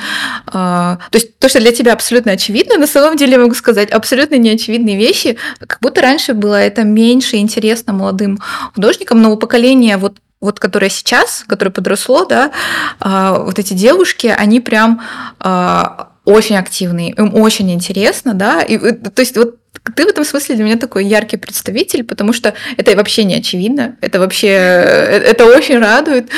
А, 0.46 0.98
то 1.10 1.18
есть 1.18 1.36
то, 1.40 1.48
что 1.48 1.58
для 1.58 1.72
тебя 1.72 1.94
абсолютно 1.94 2.30
очевидно, 2.30 2.78
на 2.78 2.86
самом 2.86 3.16
деле 3.16 3.32
я 3.32 3.38
могу 3.40 3.54
сказать 3.54 3.90
абсолютно 3.90 4.36
неочевидные 4.36 4.96
вещи, 4.96 5.36
как 5.58 5.78
будто 5.80 6.00
раньше 6.00 6.32
было 6.32 6.54
это 6.54 6.84
меньше 6.84 7.38
интересно 7.38 7.92
молодым 7.92 8.38
художникам, 8.72 9.20
но 9.20 9.32
у 9.32 9.36
поколения 9.36 9.96
вот 9.96 10.18
вот 10.40 10.60
которое 10.60 10.88
сейчас, 10.88 11.44
которое 11.48 11.72
подросло, 11.72 12.24
да, 12.24 12.52
а, 13.00 13.40
вот 13.40 13.58
эти 13.58 13.74
девушки, 13.74 14.28
они 14.28 14.60
прям 14.60 15.00
а, 15.40 16.10
очень 16.24 16.56
активные, 16.56 17.10
им 17.10 17.34
очень 17.34 17.72
интересно, 17.72 18.34
да, 18.34 18.62
и 18.62 18.78
то 18.92 19.20
есть 19.20 19.36
вот 19.36 19.56
ты 19.94 20.04
в 20.04 20.08
этом 20.08 20.24
смысле 20.24 20.54
для 20.56 20.64
меня 20.64 20.76
такой 20.76 21.04
яркий 21.06 21.36
представитель, 21.36 22.04
потому 22.04 22.32
что 22.32 22.54
это 22.76 22.96
вообще 22.96 23.24
не 23.24 23.34
очевидно, 23.36 23.96
это 24.00 24.18
вообще, 24.18 24.48
э, 24.48 25.18
это 25.30 25.46
очень 25.46 25.78
радует. 25.78 26.28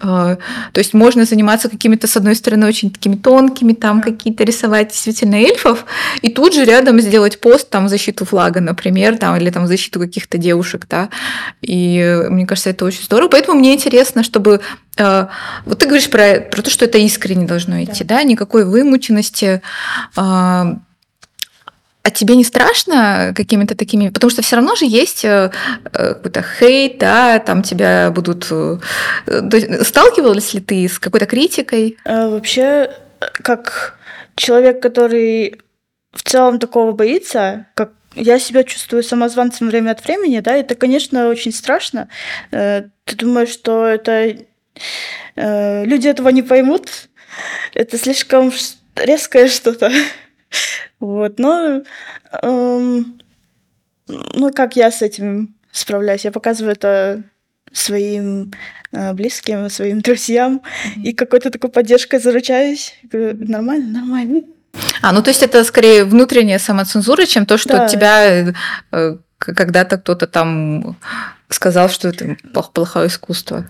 А, 0.00 0.36
то 0.72 0.78
есть 0.78 0.94
можно 0.94 1.24
заниматься 1.24 1.68
какими-то, 1.68 2.06
с 2.06 2.16
одной 2.16 2.34
стороны, 2.34 2.66
очень 2.66 2.90
такими 2.90 3.16
тонкими, 3.16 3.72
там 3.72 4.00
какие-то 4.00 4.44
рисовать 4.44 4.88
действительно 4.88 5.36
эльфов, 5.36 5.84
и 6.22 6.28
тут 6.28 6.54
же 6.54 6.64
рядом 6.64 7.00
сделать 7.00 7.40
пост 7.40 7.70
там 7.70 7.86
в 7.86 7.88
защиту 7.88 8.24
флага, 8.24 8.60
например, 8.60 9.18
там, 9.18 9.36
или 9.36 9.50
там 9.50 9.64
в 9.64 9.68
защиту 9.68 10.00
каких-то 10.00 10.38
девушек, 10.38 10.86
да. 10.88 11.08
И 11.62 12.24
мне 12.28 12.46
кажется, 12.46 12.70
это 12.70 12.84
очень 12.84 13.04
здорово. 13.04 13.28
Поэтому 13.28 13.58
мне 13.58 13.74
интересно, 13.74 14.22
чтобы 14.22 14.60
а, 14.98 15.28
вот 15.64 15.78
ты 15.78 15.86
говоришь 15.86 16.10
про, 16.10 16.40
про 16.40 16.62
то, 16.62 16.70
что 16.70 16.84
это 16.84 16.98
искренне 16.98 17.46
должно 17.46 17.82
идти, 17.82 18.04
да, 18.04 18.16
да? 18.16 18.22
никакой 18.24 18.64
вымученности, 18.64 19.62
а, 20.16 20.78
а 22.08 22.10
тебе 22.10 22.36
не 22.36 22.44
страшно 22.44 23.34
какими-то 23.36 23.74
такими... 23.76 24.08
Потому 24.08 24.30
что 24.30 24.40
все 24.40 24.56
равно 24.56 24.74
же 24.76 24.86
есть 24.86 25.26
э, 25.26 25.50
э, 25.92 26.14
какой-то 26.14 26.42
хейт, 26.42 26.96
да, 26.96 27.38
там 27.38 27.62
тебя 27.62 28.10
будут... 28.10 28.48
Э, 28.50 28.78
сталкивалась 29.82 30.54
ли 30.54 30.60
ты 30.60 30.88
с 30.88 30.98
какой-то 30.98 31.26
критикой? 31.26 31.98
Вообще, 32.06 32.90
как 33.20 33.98
человек, 34.36 34.80
который 34.80 35.60
в 36.12 36.22
целом 36.22 36.58
такого 36.58 36.92
боится, 36.92 37.66
как 37.74 37.92
я 38.14 38.38
себя 38.38 38.64
чувствую 38.64 39.02
самозванцем 39.02 39.68
время 39.68 39.90
от 39.90 40.02
времени, 40.02 40.40
да, 40.40 40.56
это, 40.56 40.76
конечно, 40.76 41.28
очень 41.28 41.52
страшно. 41.52 42.08
Ты 42.50 42.90
думаешь, 43.16 43.50
что 43.50 43.86
это 43.86 44.34
люди 45.36 46.08
этого 46.08 46.30
не 46.30 46.42
поймут? 46.42 46.88
Это 47.74 47.98
слишком 47.98 48.50
резкое 48.96 49.48
что-то. 49.48 49.92
Вот, 51.00 51.38
но 51.38 51.82
эм, 52.42 53.20
ну 54.06 54.52
как 54.52 54.76
я 54.76 54.90
с 54.90 55.02
этим 55.02 55.54
справляюсь? 55.72 56.24
Я 56.24 56.32
показываю 56.32 56.72
это 56.72 57.22
своим 57.72 58.52
э, 58.92 59.12
близким, 59.12 59.68
своим 59.70 60.00
друзьям, 60.00 60.62
mm-hmm. 60.62 61.02
и 61.02 61.12
какой-то 61.12 61.50
такой 61.50 61.70
поддержкой 61.70 62.18
заручаюсь. 62.18 62.94
Говорю, 63.04 63.36
нормально, 63.46 64.00
нормально. 64.00 64.42
А, 65.02 65.12
ну 65.12 65.22
то 65.22 65.30
есть 65.30 65.42
это 65.42 65.64
скорее 65.64 66.04
внутренняя 66.04 66.58
самоцензура, 66.58 67.26
чем 67.26 67.46
то, 67.46 67.58
что 67.58 67.74
да. 67.74 67.88
тебя 67.88 68.54
э, 68.92 69.16
когда-то 69.38 69.98
кто-то 69.98 70.26
там 70.26 70.96
сказал, 71.48 71.88
что 71.88 72.08
это 72.08 72.36
плохое 72.72 73.06
искусство. 73.06 73.66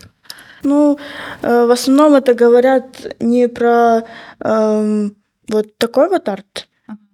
Ну, 0.63 0.99
э, 1.41 1.65
в 1.65 1.71
основном 1.71 2.15
это 2.15 2.33
говорят 2.33 2.85
не 3.19 3.47
про 3.47 4.03
э, 4.43 5.09
вот 5.47 5.77
такой 5.77 6.09
вот 6.09 6.27
арт, 6.27 6.67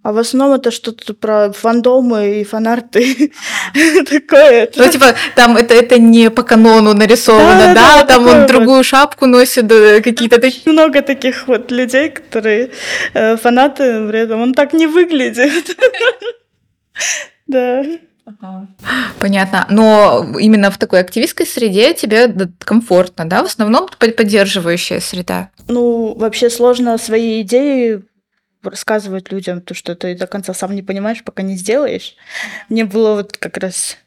а 0.06 0.12
в 0.12 0.20
основном 0.20 0.60
это 0.60 0.70
что-то 0.70 1.16
про 1.16 1.52
фандомы 1.52 2.42
и 2.42 2.44
фанарты. 2.44 3.32
Такое. 4.08 4.70
Ну, 4.76 4.88
типа, 4.88 5.16
там 5.36 5.58
это, 5.58 5.74
это 5.74 5.98
не 5.98 6.30
по 6.30 6.44
канону 6.44 6.94
нарисовано, 6.94 7.74
да? 7.74 8.06
Там 8.06 8.28
он 8.28 8.46
другую 8.46 8.84
шапку 8.84 9.26
носит, 9.26 9.68
какие-то 10.04 10.40
такие. 10.40 10.72
Много 10.72 11.02
таких 11.02 11.48
вот 11.48 11.72
людей, 11.72 12.12
которые 12.12 12.70
э, 13.16 13.36
фанаты, 13.38 14.08
при 14.08 14.20
этом 14.20 14.42
он 14.42 14.54
так 14.54 14.74
не 14.74 14.86
выглядит. 14.86 15.76
Да. 17.48 17.84
Понятно. 19.20 19.68
Но 19.70 20.26
именно 20.40 20.72
в 20.72 20.78
такой 20.80 21.00
активистской 21.00 21.46
среде 21.46 21.94
тебе 21.94 22.34
комфортно, 22.60 23.26
да? 23.26 23.44
В 23.44 23.46
основном 23.46 23.88
поддерживающая 24.00 25.00
среда. 25.00 25.50
Ну, 25.68 26.16
вообще 26.16 26.50
сложно 26.50 26.98
свои 26.98 27.42
идеи 27.42 28.04
рассказывать 28.70 29.32
людям 29.32 29.62
то, 29.62 29.74
что 29.74 29.96
ты 29.96 30.16
до 30.16 30.28
конца 30.28 30.54
сам 30.54 30.76
не 30.76 30.84
понимаешь, 30.84 31.24
пока 31.24 31.44
не 31.44 31.56
сделаешь. 31.56 32.16
Мне 32.70 32.86
было 32.86 33.16
вот 33.16 33.38
как 33.38 33.58
раз 33.58 33.98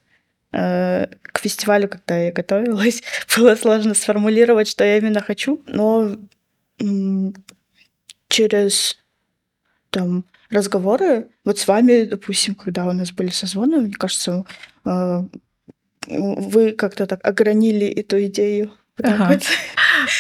э, 0.53 1.07
к 1.23 1.39
фестивалю, 1.39 1.89
когда 1.89 2.19
я 2.19 2.33
готовилась, 2.33 3.03
было 3.37 3.55
сложно 3.55 3.95
сформулировать, 3.95 4.69
что 4.69 4.85
я 4.85 4.99
именно 4.99 5.21
хочу, 5.21 5.63
но 5.67 6.17
через 8.29 8.99
там 9.91 10.25
разговоры, 10.51 11.29
вот 11.45 11.59
с 11.59 11.67
вами, 11.67 12.05
допустим, 12.05 12.55
когда 12.55 12.87
у 12.87 12.93
нас 12.93 13.11
были 13.11 13.31
созвоны, 13.31 13.81
мне 13.81 13.95
кажется, 13.95 14.45
э, 14.85 15.23
вы 16.07 16.73
как-то 16.73 17.07
так 17.07 17.27
огранили 17.27 17.87
эту 17.87 18.25
идею. 18.25 18.73
Ага. 19.03 19.39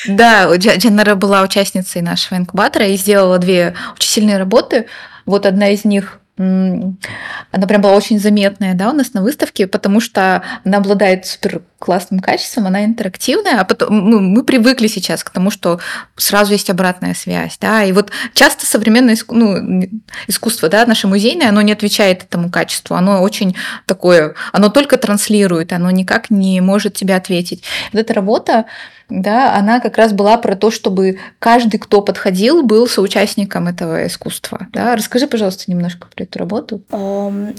Да, 0.07 0.55
Дженнера 0.57 1.15
была 1.15 1.43
участницей 1.43 2.03
нашего 2.03 2.39
инкубатора 2.39 2.87
и 2.87 2.97
сделала 2.97 3.39
две 3.39 3.75
очень 3.95 4.11
сильные 4.11 4.39
работы. 4.39 4.87
Вот 5.27 5.47
одна 5.47 5.69
из 5.69 5.85
них 5.85 6.21
она 6.39 7.67
прям 7.67 7.81
была 7.83 7.95
очень 7.95 8.21
заметная, 8.21 8.75
да, 8.75 8.91
у 8.91 8.93
нас 8.93 9.13
на 9.13 9.23
выставке, 9.23 9.67
потому 9.67 10.01
что 10.01 10.43
она 10.65 10.79
обладает 10.79 11.27
супер 11.27 11.63
классным 11.81 12.21
качеством, 12.21 12.67
она 12.67 12.85
интерактивная, 12.85 13.61
а 13.61 13.65
потом 13.65 14.09
ну, 14.09 14.21
мы 14.21 14.45
привыкли 14.45 14.87
сейчас 14.87 15.25
к 15.25 15.31
тому, 15.31 15.51
что 15.51 15.81
сразу 16.17 16.53
есть 16.53 16.71
обратная 16.71 17.15
связь, 17.15 17.59
да, 17.61 17.83
и 17.83 17.91
вот 17.91 18.13
часто 18.35 18.67
современное 18.67 19.17
ну, 19.31 19.83
искусство, 20.29 20.69
да, 20.69 20.87
наше 20.87 21.09
музейное, 21.09 21.49
оно 21.49 21.61
не 21.61 21.73
отвечает 21.73 22.23
этому 22.23 22.51
качеству, 22.51 22.95
оно 22.95 23.21
очень 23.21 23.57
такое, 23.87 24.35
оно 24.53 24.69
только 24.69 24.97
транслирует, 24.97 25.73
оно 25.73 25.91
никак 25.91 26.31
не 26.31 26.61
может 26.61 26.95
тебе 26.95 27.17
ответить. 27.17 27.65
Вот 27.93 28.01
эта 28.01 28.15
работа, 28.15 28.67
да, 29.09 29.57
она 29.57 29.81
как 29.81 29.97
раз 29.97 30.13
была 30.13 30.37
про 30.39 30.57
то, 30.57 30.71
чтобы 30.71 31.19
каждый, 31.39 31.79
кто 31.79 32.03
подходил, 32.03 32.63
был 32.63 32.87
соучастником 32.87 33.69
этого 33.69 34.07
искусства. 34.07 34.67
Да? 34.73 34.97
Расскажи, 34.97 35.27
пожалуйста, 35.27 35.71
немножко 35.71 36.09
про 36.15 36.25
эту 36.25 36.39
работу. 36.39 36.83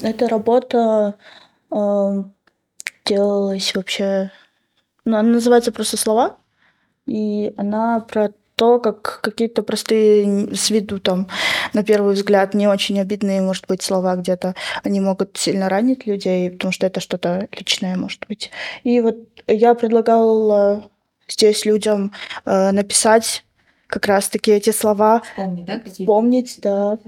Эта 0.02 0.28
работа 0.28 1.16
делалась 3.06 3.74
вообще... 3.76 4.32
Ну, 5.06 5.18
она 5.18 5.30
называется 5.30 5.72
просто 5.72 5.98
«Слова», 5.98 6.38
и 7.08 7.54
она 7.58 8.02
про 8.02 8.32
то, 8.56 8.80
как 8.80 9.22
какие-то 9.24 9.64
простые 9.64 10.54
с 10.54 10.70
виду 10.70 11.00
там 11.00 11.30
на 11.74 11.82
первый 11.84 12.14
взгляд 12.14 12.54
не 12.54 12.68
очень 12.68 13.00
обидные, 13.00 13.42
может 13.42 13.66
быть, 13.68 13.82
слова 13.82 14.16
где-то, 14.18 14.54
они 14.84 15.00
могут 15.00 15.38
сильно 15.38 15.70
ранить 15.70 16.06
людей, 16.06 16.52
потому 16.52 16.74
что 16.74 16.86
это 16.86 17.00
что-то 17.00 17.48
личное, 17.58 17.96
может 17.96 18.26
быть. 18.28 18.52
И 18.84 19.00
вот 19.00 19.16
я 19.48 19.74
предлагала 19.76 20.90
здесь 21.32 21.66
людям 21.66 22.14
э, 22.46 22.72
написать 22.72 23.44
как 23.88 24.06
раз-таки 24.06 24.52
эти 24.52 24.72
слова. 24.72 25.22
Вспомнить, 25.22 25.66
да? 25.66 25.82
Вспомнить, 25.86 26.60
да. 26.62 27.00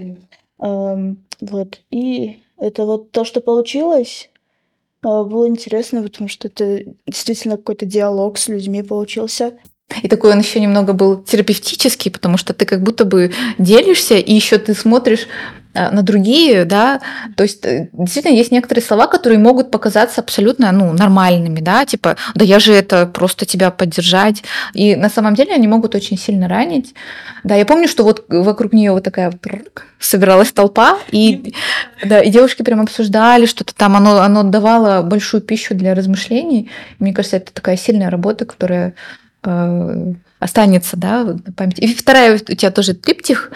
Эм, 0.59 1.23
вот. 1.39 1.81
И 1.91 2.43
это 2.57 2.85
вот 2.85 3.11
то, 3.11 3.23
что 3.23 3.41
получилось, 3.41 4.29
э, 5.03 5.07
было 5.07 5.47
интересно, 5.47 6.03
потому 6.03 6.27
что 6.27 6.47
это 6.47 6.83
действительно 7.05 7.57
какой-то 7.57 7.85
диалог 7.85 8.37
с 8.37 8.47
людьми 8.47 8.83
получился. 8.83 9.59
И 10.01 10.07
такой 10.07 10.31
он 10.31 10.39
еще 10.39 10.59
немного 10.59 10.93
был 10.93 11.21
терапевтический, 11.21 12.11
потому 12.11 12.37
что 12.37 12.53
ты 12.53 12.65
как 12.65 12.81
будто 12.81 13.05
бы 13.05 13.31
делишься, 13.57 14.15
и 14.15 14.33
еще 14.33 14.57
ты 14.57 14.73
смотришь 14.73 15.27
Э, 15.73 15.89
на 15.89 16.01
другие, 16.01 16.65
да, 16.65 16.99
то 17.37 17.43
есть 17.43 17.65
э, 17.65 17.87
действительно 17.93 18.33
есть 18.33 18.51
некоторые 18.51 18.83
слова, 18.83 19.07
которые 19.07 19.39
могут 19.39 19.71
показаться 19.71 20.19
абсолютно, 20.19 20.69
ну, 20.73 20.91
нормальными, 20.91 21.61
да, 21.61 21.85
типа, 21.85 22.17
да 22.35 22.43
я 22.43 22.59
же 22.59 22.73
это 22.73 23.05
просто 23.05 23.45
тебя 23.45 23.71
поддержать, 23.71 24.43
и 24.73 24.97
на 24.97 25.09
самом 25.09 25.33
деле 25.33 25.53
они 25.53 25.69
могут 25.69 25.95
очень 25.95 26.17
сильно 26.17 26.49
ранить, 26.49 26.93
да, 27.45 27.55
я 27.55 27.65
помню, 27.65 27.87
что 27.87 28.03
вот 28.03 28.25
вокруг 28.27 28.73
нее 28.73 28.91
вот 28.91 29.05
такая 29.05 29.31
собиралась 29.97 30.51
толпа, 30.51 30.97
и, 31.09 31.53
да, 32.03 32.19
и 32.19 32.29
девушки 32.29 32.63
прям 32.63 32.81
обсуждали 32.81 33.45
что-то 33.45 33.73
там, 33.73 33.95
оно, 33.95 34.19
оно 34.19 34.43
давало 34.43 35.03
большую 35.03 35.39
пищу 35.39 35.73
для 35.73 35.95
размышлений, 35.95 36.69
мне 36.99 37.13
кажется, 37.13 37.37
это 37.37 37.53
такая 37.53 37.77
сильная 37.77 38.09
работа, 38.09 38.45
которая 38.45 38.93
останется, 39.41 40.97
да, 40.97 41.23
на 41.23 41.53
памяти. 41.53 41.81
И 41.81 41.93
вторая 41.93 42.35
у 42.35 42.37
тебя 42.37 42.71
тоже 42.71 42.93
триптих, 42.93 43.51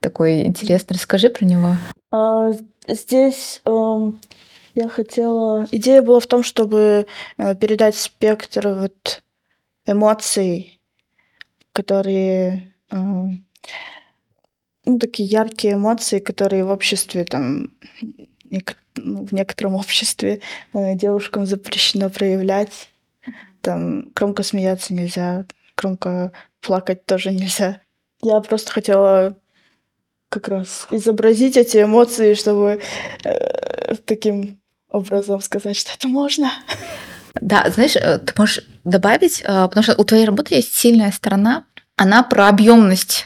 такой 0.00 0.42
интересный. 0.42 0.94
Расскажи 0.94 1.30
про 1.30 1.44
него. 1.44 1.76
А, 2.10 2.52
здесь 2.86 3.62
э, 3.64 4.12
я 4.74 4.88
хотела... 4.88 5.66
Идея 5.70 6.02
была 6.02 6.20
в 6.20 6.26
том, 6.26 6.42
чтобы 6.42 7.06
э, 7.38 7.54
передать 7.54 7.96
спектр 7.96 8.68
вот 8.68 9.22
эмоций, 9.86 10.80
которые... 11.72 12.74
Э, 12.90 12.96
ну, 14.86 14.98
такие 14.98 15.26
яркие 15.28 15.74
эмоции, 15.74 16.18
которые 16.18 16.64
в 16.64 16.70
обществе 16.70 17.24
там 17.24 17.72
ну, 18.96 19.24
в 19.26 19.32
некотором 19.32 19.74
обществе 19.76 20.40
э, 20.72 20.94
девушкам 20.94 21.46
запрещено 21.46 22.10
проявлять. 22.10 22.90
Там 23.64 24.10
громко 24.14 24.42
смеяться 24.42 24.92
нельзя, 24.92 25.46
громко 25.74 26.32
плакать 26.60 27.06
тоже 27.06 27.30
нельзя. 27.30 27.80
Я 28.22 28.40
просто 28.40 28.70
хотела 28.70 29.36
как 30.28 30.48
раз 30.48 30.86
изобразить 30.90 31.56
эти 31.56 31.82
эмоции, 31.82 32.34
чтобы 32.34 32.82
э, 33.24 33.94
таким 34.04 34.60
образом 34.90 35.40
сказать, 35.40 35.78
что 35.78 35.92
это 35.96 36.08
можно. 36.08 36.52
Да, 37.40 37.70
знаешь, 37.70 37.96
э, 37.96 38.18
ты 38.18 38.34
можешь 38.36 38.62
добавить, 38.84 39.40
э, 39.40 39.46
потому 39.46 39.82
что 39.82 39.94
у 39.96 40.04
твоей 40.04 40.26
работы 40.26 40.56
есть 40.56 40.74
сильная 40.74 41.10
сторона, 41.10 41.64
она 41.96 42.22
про 42.22 42.48
объемность 42.48 43.24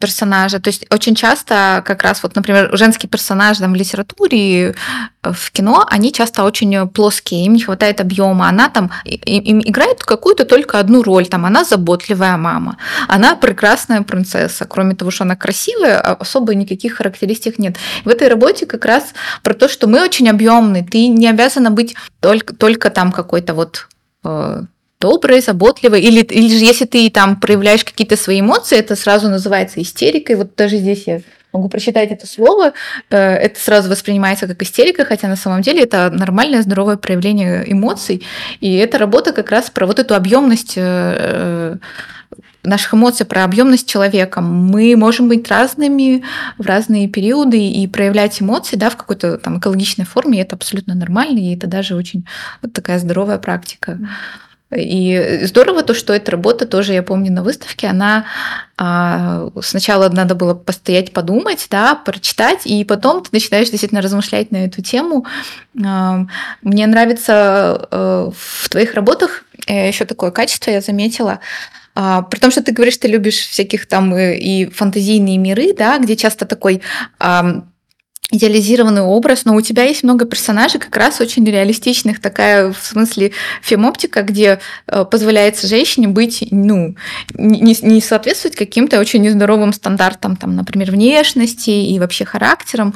персонажа. 0.00 0.60
То 0.60 0.68
есть 0.68 0.86
очень 0.90 1.14
часто 1.14 1.82
как 1.84 2.02
раз 2.02 2.22
вот, 2.22 2.34
например, 2.34 2.70
женский 2.72 3.08
персонаж 3.08 3.58
там, 3.58 3.72
в 3.72 3.76
литературе, 3.76 4.74
э, 5.22 5.32
в 5.32 5.50
кино, 5.50 5.86
они 5.88 6.12
часто 6.12 6.44
очень 6.44 6.88
плоские, 6.88 7.44
им 7.44 7.52
не 7.52 7.60
хватает 7.60 8.00
объема. 8.00 8.48
Она 8.48 8.68
там 8.68 8.90
им 9.04 9.60
играет 9.60 10.02
какую-то 10.02 10.44
только 10.44 10.78
одну 10.78 11.02
роль. 11.02 11.26
Там 11.26 11.44
она 11.44 11.64
заботливая 11.64 12.36
мама, 12.36 12.76
она 13.08 13.36
прекрасная 13.36 14.02
принцесса. 14.02 14.64
Кроме 14.64 14.94
того, 14.94 15.10
что 15.10 15.24
она 15.24 15.36
красивая, 15.36 16.00
а 16.00 16.14
особо 16.14 16.54
никаких 16.54 16.94
характеристик 16.96 17.58
нет. 17.58 17.76
В 18.04 18.08
этой 18.08 18.28
работе 18.28 18.66
как 18.66 18.84
раз 18.84 19.12
про 19.42 19.54
то, 19.54 19.68
что 19.68 19.86
мы 19.86 20.02
очень 20.02 20.28
объемны. 20.28 20.86
Ты 20.90 21.08
не 21.08 21.28
обязана 21.28 21.70
быть 21.70 21.94
только, 22.20 22.54
только 22.54 22.90
там 22.90 23.12
какой-то 23.12 23.54
вот 23.54 23.88
доброй, 25.00 25.40
заботливой, 25.40 26.02
или, 26.02 26.20
или 26.22 26.48
же 26.48 26.64
если 26.64 26.84
ты 26.84 27.10
там 27.10 27.40
проявляешь 27.40 27.84
какие-то 27.84 28.16
свои 28.16 28.40
эмоции, 28.40 28.78
это 28.78 28.96
сразу 28.96 29.28
называется 29.28 29.80
истерикой. 29.80 30.36
Вот 30.36 30.54
даже 30.56 30.76
здесь 30.76 31.04
я 31.06 31.20
могу 31.52 31.68
прочитать 31.68 32.10
это 32.10 32.26
слово, 32.26 32.72
э, 33.10 33.16
это 33.18 33.58
сразу 33.60 33.90
воспринимается 33.90 34.46
как 34.46 34.62
истерика, 34.62 35.04
хотя 35.04 35.28
на 35.28 35.36
самом 35.36 35.62
деле 35.62 35.82
это 35.82 36.10
нормальное, 36.10 36.62
здоровое 36.62 36.96
проявление 36.96 37.64
эмоций. 37.70 38.22
И 38.60 38.76
эта 38.76 38.98
работа 38.98 39.32
как 39.32 39.50
раз 39.50 39.70
про 39.70 39.86
вот 39.86 39.98
эту 39.98 40.14
объемность 40.14 40.74
э, 40.76 41.76
наших 42.62 42.94
эмоций, 42.94 43.26
про 43.26 43.44
объемность 43.44 43.88
человека. 43.88 44.40
Мы 44.40 44.94
можем 44.96 45.28
быть 45.28 45.48
разными 45.48 46.22
в 46.58 46.66
разные 46.66 47.08
периоды 47.08 47.58
и 47.58 47.86
проявлять 47.86 48.40
эмоции 48.40 48.76
да, 48.76 48.90
в 48.90 48.96
какой-то 48.96 49.38
там 49.38 49.58
экологичной 49.58 50.04
форме, 50.04 50.38
и 50.38 50.42
это 50.42 50.56
абсолютно 50.56 50.94
нормально, 50.94 51.38
и 51.38 51.56
это 51.56 51.66
даже 51.66 51.94
очень 51.94 52.26
вот 52.62 52.72
такая 52.72 52.98
здоровая 52.98 53.38
практика. 53.38 53.98
И 54.76 55.40
здорово 55.42 55.82
то, 55.82 55.94
что 55.94 56.12
эта 56.12 56.30
работа 56.30 56.64
тоже, 56.64 56.92
я 56.92 57.02
помню, 57.02 57.32
на 57.32 57.42
выставке, 57.42 57.88
она 57.88 58.26
а, 58.76 59.50
сначала 59.62 60.08
надо 60.08 60.36
было 60.36 60.54
постоять, 60.54 61.12
подумать, 61.12 61.66
да, 61.70 61.96
прочитать, 61.96 62.66
и 62.66 62.84
потом 62.84 63.22
ты 63.22 63.30
начинаешь 63.32 63.68
действительно 63.68 64.00
размышлять 64.00 64.52
на 64.52 64.58
эту 64.66 64.80
тему. 64.80 65.26
А, 65.84 66.20
мне 66.62 66.86
нравится 66.86 67.88
а, 67.90 68.30
в 68.32 68.68
твоих 68.68 68.94
работах 68.94 69.44
э, 69.66 69.88
еще 69.88 70.04
такое 70.04 70.30
качество, 70.30 70.70
я 70.70 70.80
заметила, 70.80 71.40
а, 71.96 72.22
при 72.22 72.38
том, 72.38 72.52
что 72.52 72.62
ты 72.62 72.70
говоришь, 72.70 72.96
ты 72.98 73.08
любишь 73.08 73.38
всяких 73.38 73.86
там 73.86 74.16
и, 74.16 74.36
и 74.36 74.70
фантазийные 74.70 75.36
миры, 75.36 75.74
да, 75.76 75.98
где 75.98 76.14
часто 76.14 76.46
такой 76.46 76.80
идеализированный 78.30 79.02
образ, 79.02 79.44
но 79.44 79.54
у 79.54 79.60
тебя 79.60 79.84
есть 79.84 80.02
много 80.02 80.24
персонажей, 80.24 80.80
как 80.80 80.96
раз 80.96 81.20
очень 81.20 81.44
реалистичных, 81.44 82.20
такая 82.20 82.72
в 82.72 82.78
смысле 82.78 83.32
фемоптика, 83.62 84.22
где 84.22 84.60
э, 84.86 85.04
позволяется 85.04 85.66
женщине 85.66 86.08
быть, 86.08 86.46
ну, 86.50 86.94
не, 87.34 87.76
не 87.82 88.00
соответствовать 88.00 88.56
каким-то 88.56 89.00
очень 89.00 89.22
нездоровым 89.22 89.72
стандартам, 89.72 90.36
там, 90.36 90.54
например, 90.56 90.90
внешности 90.90 91.70
и 91.70 91.98
вообще 91.98 92.24
характерам. 92.24 92.94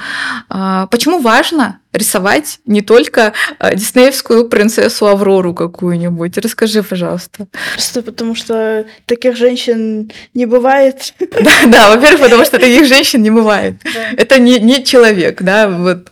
Э, 0.51 0.87
почему 0.91 1.21
важно 1.21 1.79
рисовать 1.95 2.61
не 2.67 2.83
только 2.83 3.33
э, 3.59 3.75
диснеевскую 3.75 4.49
принцессу 4.49 5.07
Аврору 5.07 5.55
какую-нибудь. 5.55 6.37
Расскажи, 6.39 6.83
пожалуйста. 6.83 7.47
Просто 7.73 8.03
потому 8.03 8.35
что 8.35 8.85
таких 9.07 9.37
женщин 9.37 10.11
не 10.35 10.47
бывает. 10.47 11.15
Да, 11.45 11.51
да 11.67 11.95
во-первых, 11.95 12.23
потому 12.23 12.45
что 12.45 12.59
таких 12.59 12.87
женщин 12.87 13.23
не 13.23 13.31
бывает. 13.31 13.75
Это 14.17 14.39
не, 14.39 14.59
не 14.61 14.85
человек, 14.85 15.43
да, 15.43 15.69
вот. 15.69 16.11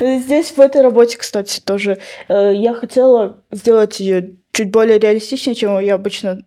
Здесь 0.00 0.52
в 0.56 0.60
этой 0.60 0.82
работе, 0.82 1.16
кстати, 1.16 1.60
тоже 1.60 1.98
э, 2.28 2.52
я 2.54 2.74
хотела 2.74 3.38
сделать 3.50 4.00
ее 4.00 4.34
чуть 4.52 4.70
более 4.70 4.98
реалистичнее, 4.98 5.54
чем 5.54 5.78
я 5.78 5.94
обычно 5.94 6.42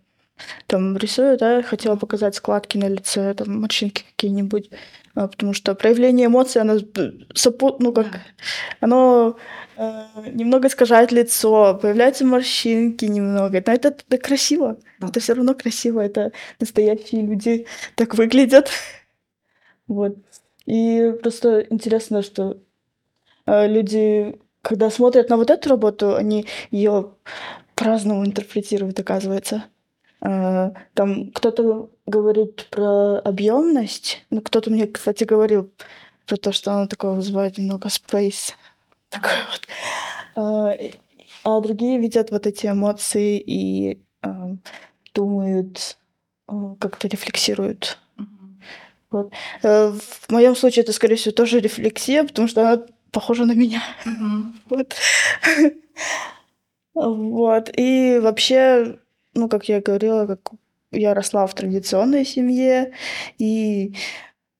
там 0.66 0.96
рисую, 0.96 1.38
да, 1.38 1.62
хотела 1.62 1.96
показать 1.96 2.34
складки 2.34 2.78
на 2.78 2.88
лице, 2.88 3.34
там 3.34 3.60
морщинки 3.60 4.04
какие-нибудь. 4.10 4.70
А, 5.14 5.28
потому 5.28 5.52
что 5.52 5.74
проявление 5.74 6.26
эмоций, 6.26 6.62
оно, 6.62 6.78
сопу, 7.34 7.76
ну 7.78 7.92
как, 7.92 8.06
оно 8.80 9.36
э, 9.76 10.04
немного 10.32 10.68
искажает 10.68 11.12
лицо, 11.12 11.78
появляются 11.80 12.24
морщинки 12.24 13.04
немного. 13.04 13.62
Но 13.66 13.72
это, 13.72 13.88
это 13.88 14.18
красиво, 14.18 14.78
это 15.00 15.20
все 15.20 15.34
равно 15.34 15.54
красиво, 15.54 16.00
это 16.00 16.32
настоящие 16.60 17.22
люди 17.22 17.66
так 17.94 18.14
выглядят. 18.14 18.70
Вот. 19.86 20.16
И 20.64 21.12
просто 21.20 21.66
интересно, 21.68 22.22
что 22.22 22.58
э, 23.46 23.66
люди, 23.68 24.38
когда 24.62 24.90
смотрят 24.90 25.28
на 25.28 25.36
вот 25.36 25.50
эту 25.50 25.68
работу, 25.68 26.16
они 26.16 26.46
ее 26.70 27.10
по-разному 27.74 28.24
интерпретируют, 28.24 28.98
оказывается. 28.98 29.64
Э, 30.22 30.70
там 30.94 31.32
кто-то 31.32 31.90
говорит 32.06 32.66
про 32.70 33.18
объемность, 33.18 34.24
но 34.30 34.40
кто-то 34.40 34.70
мне, 34.70 34.86
кстати, 34.86 35.24
говорил 35.24 35.70
про 36.26 36.36
то, 36.36 36.52
что 36.52 36.72
она 36.72 36.86
такое 36.86 37.12
вызывает 37.12 37.58
немного 37.58 37.88
space. 37.88 38.52
Такой 39.08 39.30
вот. 39.50 39.60
А, 40.36 40.74
а 41.44 41.60
другие 41.60 41.98
видят 41.98 42.30
вот 42.30 42.46
эти 42.46 42.66
эмоции 42.66 43.38
и 43.38 44.00
а, 44.22 44.56
думают, 45.14 45.98
как-то 46.78 47.08
рефлексируют. 47.08 47.98
Вот. 49.10 49.32
Э, 49.62 49.92
в 49.92 50.30
моем 50.30 50.56
случае 50.56 50.84
это, 50.84 50.92
скорее 50.92 51.16
всего, 51.16 51.32
тоже 51.32 51.60
рефлексия, 51.60 52.24
потому 52.24 52.48
что 52.48 52.62
она 52.62 52.86
похожа 53.10 53.44
на 53.44 53.52
меня. 53.52 53.82
вот. 54.70 54.94
вот. 56.94 57.70
И 57.76 58.18
вообще 58.22 58.98
ну, 59.34 59.48
как 59.48 59.68
я 59.68 59.80
говорила, 59.80 60.26
как 60.26 60.52
я 60.90 61.14
росла 61.14 61.46
в 61.46 61.54
традиционной 61.54 62.24
семье, 62.24 62.92
и 63.38 63.94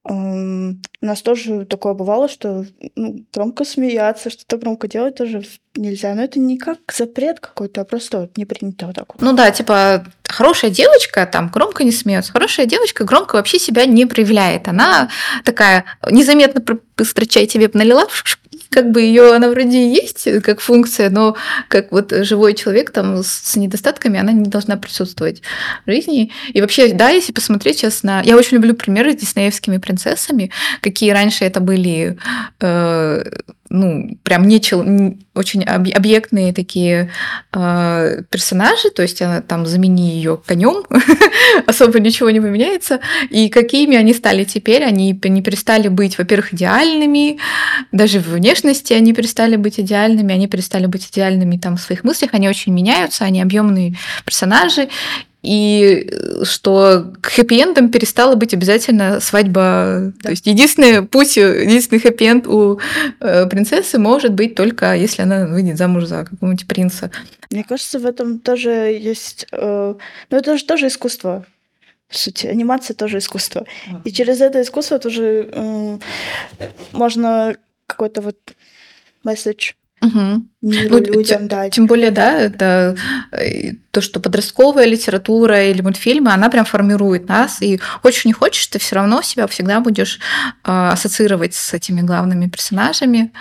у 0.05 0.75
нас 1.01 1.21
тоже 1.21 1.65
такое 1.65 1.93
бывало, 1.93 2.27
что 2.27 2.65
ну, 2.95 3.23
громко 3.33 3.63
смеяться, 3.63 4.29
что-то 4.29 4.57
громко 4.57 4.89
делать 4.89 5.15
тоже 5.15 5.43
нельзя. 5.75 6.13
Но 6.13 6.23
это 6.23 6.39
не 6.39 6.57
как 6.57 6.79
запрет 6.93 7.39
какой-то, 7.39 7.81
а 7.81 7.85
просто 7.85 8.19
вот 8.19 8.37
не 8.37 8.45
принято 8.45 8.87
вот 8.87 8.95
так 8.95 9.13
вот. 9.13 9.21
Ну 9.21 9.31
да, 9.31 9.49
типа 9.51 10.05
хорошая 10.27 10.71
девочка 10.71 11.25
там 11.25 11.47
громко 11.47 11.85
не 11.85 11.91
смеется, 11.91 12.33
хорошая 12.33 12.65
девочка 12.65 13.05
громко 13.05 13.35
вообще 13.35 13.59
себя 13.59 13.85
не 13.85 14.05
проявляет. 14.05 14.67
Она 14.67 15.09
такая 15.45 15.85
незаметно 16.11 16.59
быстро 16.97 17.25
чай 17.25 17.47
тебе 17.47 17.69
налила, 17.73 18.07
как 18.69 18.91
бы 18.91 19.01
ее 19.01 19.33
она 19.35 19.49
вроде 19.49 19.77
и 19.77 19.93
есть 19.93 20.27
как 20.41 20.59
функция, 20.59 21.09
но 21.09 21.35
как 21.67 21.91
вот 21.91 22.11
живой 22.11 22.55
человек 22.55 22.91
там 22.91 23.23
с 23.23 23.55
недостатками, 23.55 24.19
она 24.19 24.31
не 24.31 24.49
должна 24.49 24.77
присутствовать 24.77 25.41
в 25.85 25.91
жизни. 25.91 26.31
И 26.53 26.61
вообще, 26.61 26.93
да, 26.93 27.09
если 27.09 27.31
посмотреть 27.31 27.77
сейчас 27.77 28.03
на... 28.03 28.21
Я 28.21 28.35
очень 28.35 28.55
люблю 28.55 28.73
примеры 28.73 29.13
с 29.13 29.17
диснеевскими 29.17 29.77
принцессами, 29.77 30.51
какие 30.81 31.11
раньше 31.11 31.45
это 31.45 31.59
были 31.59 32.17
э, 32.59 33.23
ну, 33.73 34.17
прям 34.21 34.47
не 34.47 34.61
чел, 34.61 34.85
очень 35.33 35.63
объектные 35.63 36.53
такие 36.53 37.09
э, 37.51 38.21
персонажи, 38.29 38.91
то 38.91 39.01
есть 39.01 39.19
она 39.23 39.41
там 39.41 39.65
замени 39.65 40.11
ее 40.11 40.37
конем, 40.37 40.83
особо 41.65 41.99
ничего 41.99 42.29
не 42.29 42.39
поменяется. 42.39 42.99
И 43.31 43.49
какими 43.49 43.97
они 43.97 44.13
стали 44.13 44.43
теперь? 44.43 44.83
Они 44.83 45.19
не 45.23 45.41
перестали 45.41 45.87
быть, 45.87 46.19
во-первых, 46.19 46.53
идеальными, 46.53 46.82
даже 47.91 48.19
в 48.19 48.29
внешности 48.29 48.93
они 48.93 49.13
перестали 49.13 49.55
быть 49.55 49.79
идеальными, 49.79 50.33
они 50.33 50.47
перестали 50.47 50.85
быть 50.85 51.09
идеальными 51.09 51.57
там 51.57 51.77
в 51.77 51.81
своих 51.81 52.03
мыслях, 52.03 52.31
они 52.33 52.49
очень 52.49 52.73
меняются, 52.73 53.25
они 53.25 53.41
объемные 53.41 53.95
персонажи, 54.25 54.89
и 55.43 56.07
э, 56.09 56.45
что 56.45 57.13
к 57.21 57.27
хэппи-эндам 57.27 57.89
перестала 57.89 58.35
быть 58.35 58.53
обязательно 58.53 59.19
свадьба. 59.19 60.13
Да. 60.15 60.23
То 60.23 60.29
есть 60.31 60.47
единственный 60.47 61.03
путь, 61.05 61.35
единственный 61.35 61.99
хэппи-энд 61.99 62.47
у 62.47 62.79
э, 63.19 63.45
принцессы 63.47 63.99
может 63.99 64.33
быть 64.33 64.55
только 64.55 64.95
если 64.95 65.21
она 65.21 65.45
выйдет 65.45 65.77
замуж 65.77 66.05
за 66.05 66.25
какого-нибудь 66.25 66.67
принца. 66.67 67.11
Мне 67.51 67.63
кажется, 67.63 67.99
в 67.99 68.05
этом 68.05 68.39
тоже 68.39 68.69
есть... 68.69 69.45
Э, 69.51 69.95
ну, 70.29 70.37
это 70.37 70.57
же 70.57 70.63
тоже 70.63 70.87
искусство. 70.87 71.45
Сути, 72.15 72.47
анимация 72.47 72.95
тоже 72.95 73.17
искусство. 73.17 73.65
И 74.03 74.11
через 74.11 74.41
это 74.41 74.61
искусство 74.61 74.99
тоже 74.99 75.49
э, 75.51 75.97
можно 76.91 77.55
какой-то 77.87 78.21
вот 78.21 78.37
месседж 79.23 79.73
Угу. 80.03 80.45
ну, 80.61 80.99
людям 80.99 81.47
дать. 81.47 81.73
Тем 81.73 81.85
более, 81.85 82.11
да, 82.11 82.37
это 82.37 82.97
э, 83.31 83.71
то, 83.91 84.01
что 84.01 84.19
подростковая 84.19 84.85
литература 84.85 85.63
или 85.63 85.81
мультфильмы, 85.81 86.33
она 86.33 86.49
прям 86.49 86.65
формирует 86.65 87.29
нас, 87.29 87.61
и 87.61 87.77
хочешь 88.01 88.25
не 88.25 88.33
хочешь, 88.33 88.67
ты 88.67 88.79
все 88.79 88.95
равно 88.95 89.21
себя 89.21 89.47
всегда 89.47 89.79
будешь 89.79 90.19
э, 90.65 90.89
ассоциировать 90.91 91.53
с 91.53 91.73
этими 91.73 92.01
главными 92.01 92.49
персонажами. 92.49 93.31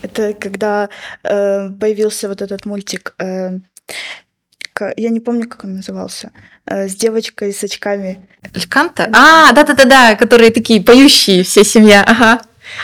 Это 0.00 0.32
когда 0.32 0.88
э, 1.24 1.70
появился 1.78 2.28
вот 2.28 2.40
этот 2.40 2.64
мультик. 2.64 3.14
Э, 3.18 3.58
я 4.96 5.10
не 5.10 5.20
помню, 5.20 5.46
как 5.46 5.64
он 5.64 5.74
назывался. 5.74 6.30
Э, 6.70 6.86
с 6.86 6.94
девочкой 6.94 7.52
с 7.52 7.64
очками. 7.64 8.28
Льканта? 8.54 9.10
А, 9.12 9.52
да-да-да-да, 9.52 10.16
которые 10.16 10.50
такие 10.50 10.82
поющие, 10.82 11.42
вся 11.42 11.64
семья, 11.64 12.04
ага. 12.06 12.42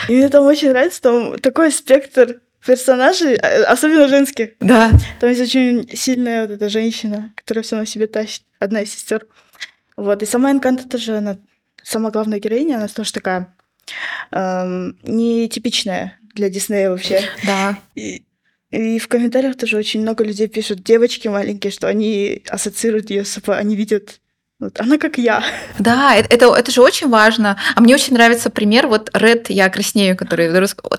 И 0.09 0.13
мне 0.15 0.29
там 0.29 0.45
очень 0.45 0.69
нравится, 0.69 1.01
там 1.01 1.37
такой 1.37 1.71
спектр 1.71 2.41
персонажей, 2.65 3.35
э, 3.35 3.63
особенно 3.63 4.07
женских. 4.07 4.51
Да. 4.59 4.89
Там 5.19 5.29
есть 5.29 5.41
очень 5.41 5.87
сильная 5.95 6.47
вот 6.47 6.51
эта 6.51 6.69
женщина, 6.69 7.31
которая 7.35 7.63
все 7.63 7.75
на 7.75 7.85
себе 7.85 8.07
тащит, 8.07 8.43
одна 8.59 8.81
из 8.81 8.91
сестер. 8.91 9.27
Вот, 9.97 10.23
и 10.23 10.25
сама 10.25 10.51
Энканта 10.51 10.89
тоже, 10.89 11.17
она, 11.17 11.37
самая 11.83 12.11
главная 12.11 12.39
героиня, 12.39 12.77
она 12.77 12.87
тоже 12.87 13.13
такая 13.13 13.53
эм, 14.31 14.97
нетипичная 15.03 16.17
для 16.33 16.49
Диснея 16.49 16.89
вообще. 16.89 17.21
Да. 17.45 17.77
И, 17.93 18.25
и 18.71 18.99
в 18.99 19.07
комментариях 19.07 19.57
тоже 19.57 19.77
очень 19.77 20.01
много 20.01 20.23
людей 20.23 20.47
пишут, 20.47 20.83
девочки 20.83 21.27
маленькие, 21.27 21.71
что 21.71 21.87
они 21.87 22.43
ассоциируют 22.49 23.09
ее 23.09 23.25
с 23.25 23.31
собой, 23.31 23.57
они 23.57 23.75
видят 23.75 24.19
вот 24.57 24.79
она 24.79 24.97
как 24.97 25.17
я. 25.17 25.43
Да, 25.79 26.15
это, 26.15 26.45
это, 26.55 26.71
же 26.71 26.81
очень 26.81 27.09
важно. 27.09 27.57
А 27.75 27.81
мне 27.81 27.93
очень 27.93 28.13
нравится 28.13 28.49
пример, 28.49 28.87
вот 28.87 29.09
Red 29.09 29.47
«Я 29.49 29.67
краснею», 29.69 30.15
который 30.15 30.49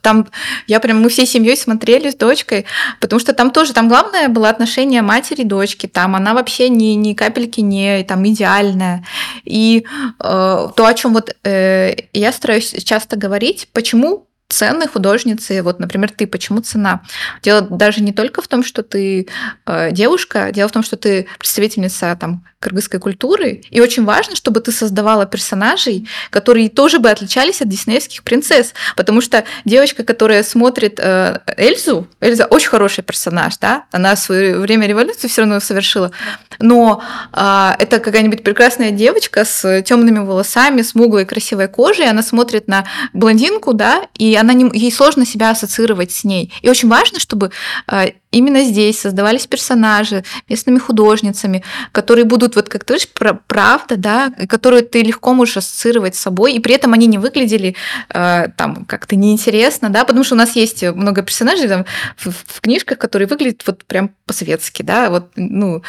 там, 0.03 0.29
я 0.67 0.79
прям, 0.79 1.01
мы 1.01 1.09
всей 1.09 1.27
семьей 1.27 1.57
смотрели 1.57 2.11
с 2.11 2.17
дочкой, 2.17 2.67
потому 3.01 3.19
что 3.19 3.33
там 3.33 3.51
тоже, 3.51 3.73
там 3.73 3.89
главное 3.89 4.29
было 4.29 4.51
отношение 4.51 5.01
матери 5.01 5.41
и 5.41 5.45
дочки, 5.45 5.87
там 5.87 6.15
она 6.15 6.35
вообще 6.35 6.69
ни, 6.69 6.95
ни 6.95 7.15
капельки 7.15 7.61
не 7.61 8.05
там 8.05 8.27
идеальная. 8.29 9.07
И 9.45 9.87
э, 10.21 10.23
то, 10.23 10.87
о 10.87 10.95
чем 10.95 11.15
вот 11.15 11.35
э, 11.43 11.95
я 12.13 12.33
стараюсь 12.33 12.75
часто 12.85 13.17
говорить, 13.17 13.69
почему 13.73 14.27
цены 14.49 14.87
художницы, 14.87 15.63
вот, 15.63 15.81
например, 15.81 16.11
ты, 16.11 16.27
почему 16.27 16.61
цена? 16.61 17.03
Дело 17.43 17.63
даже 17.63 18.03
не 18.03 18.13
только 18.13 18.43
в 18.43 18.49
том, 18.49 18.63
что 18.63 18.83
ты 18.83 19.29
э, 19.67 19.93
девушка, 19.93 20.53
дело 20.53 20.69
в 20.69 20.73
том, 20.73 20.83
что 20.83 20.97
ты 20.97 21.27
представительница 21.39 22.17
там 22.19 22.45
кыргызской 22.67 22.99
культуры, 22.99 23.63
и 23.71 23.81
очень 23.81 24.05
важно, 24.05 24.35
чтобы 24.35 24.61
ты 24.61 24.73
создавала 24.73 25.25
персонажей, 25.25 26.09
которые 26.31 26.69
тоже 26.69 26.99
бы 26.99 27.09
отличались 27.09 27.63
от 27.63 27.69
диснеевских 27.69 28.25
принцесс, 28.25 28.75
потому 28.97 29.21
что 29.21 29.45
девочка, 29.65 30.03
которая 30.03 30.43
смотрит 30.43 30.99
э, 30.99 31.39
Эльзу, 31.57 32.09
Эльза 32.21 32.47
очень 32.47 32.69
хороший 32.69 33.05
персонаж, 33.05 33.57
да, 33.59 33.85
она 33.93 34.17
в 34.17 34.19
свое 34.19 34.59
время 34.59 34.89
революции 34.89 35.29
все 35.29 35.43
равно 35.43 35.61
совершила, 35.61 36.11
но 36.59 37.05
э, 37.33 37.71
это 37.79 38.01
какая-нибудь 38.01 38.43
прекрасная 38.43 38.91
девочка 38.91 39.45
с 39.45 39.83
темными 39.83 40.19
волосами, 40.19 40.83
смуглой 40.83 41.25
красивой 41.25 41.69
кожей, 41.69 42.11
она 42.11 42.25
смотрит 42.25 42.67
на 42.67 42.85
блондинку, 43.13 43.75
да, 43.75 44.09
и 44.19 44.35
она 44.35 44.55
не, 44.55 44.69
ей 44.77 44.91
сложно 44.91 45.25
себя 45.25 45.51
ассоциировать 45.51 46.11
с 46.11 46.25
ней. 46.25 46.53
И 46.63 46.69
очень 46.69 46.89
важно, 46.89 47.21
чтобы 47.21 47.53
э, 47.87 48.07
именно 48.31 48.63
здесь 48.65 49.01
создавались 49.01 49.47
персонажи 49.47 50.25
местными 50.49 50.79
художницами, 50.79 51.63
которые 51.93 52.25
будут, 52.25 52.57
вот 52.57 52.69
как 52.69 52.85
ты 52.85 52.95
говоришь, 52.95 53.09
правда, 53.47 53.97
да, 53.97 54.31
которые 54.49 54.83
ты 54.83 55.03
легко 55.03 55.35
можешь 55.35 55.59
ассоциировать 55.59 56.17
с 56.17 56.21
собой, 56.21 56.55
и 56.55 56.61
при 56.61 56.75
этом 56.75 56.93
они 56.93 57.07
не 57.07 57.19
выглядели 57.19 57.77
э, 58.11 58.49
там 58.57 58.85
как-то 58.85 59.17
неинтересно, 59.17 59.91
да, 59.91 60.05
потому 60.05 60.25
что 60.25 60.35
у 60.35 60.39
нас 60.39 60.57
есть 60.57 60.83
много 60.83 61.23
персонажей 61.23 61.69
там, 61.69 61.87
в, 62.17 62.31
в 62.31 62.61
книжках, 62.61 62.99
которые 62.99 63.29
выглядят 63.29 63.63
вот 63.67 63.85
прям 63.85 64.11
по-светски, 64.27 64.83
да, 64.83 65.11
вот, 65.11 65.31
ну, 65.37 65.83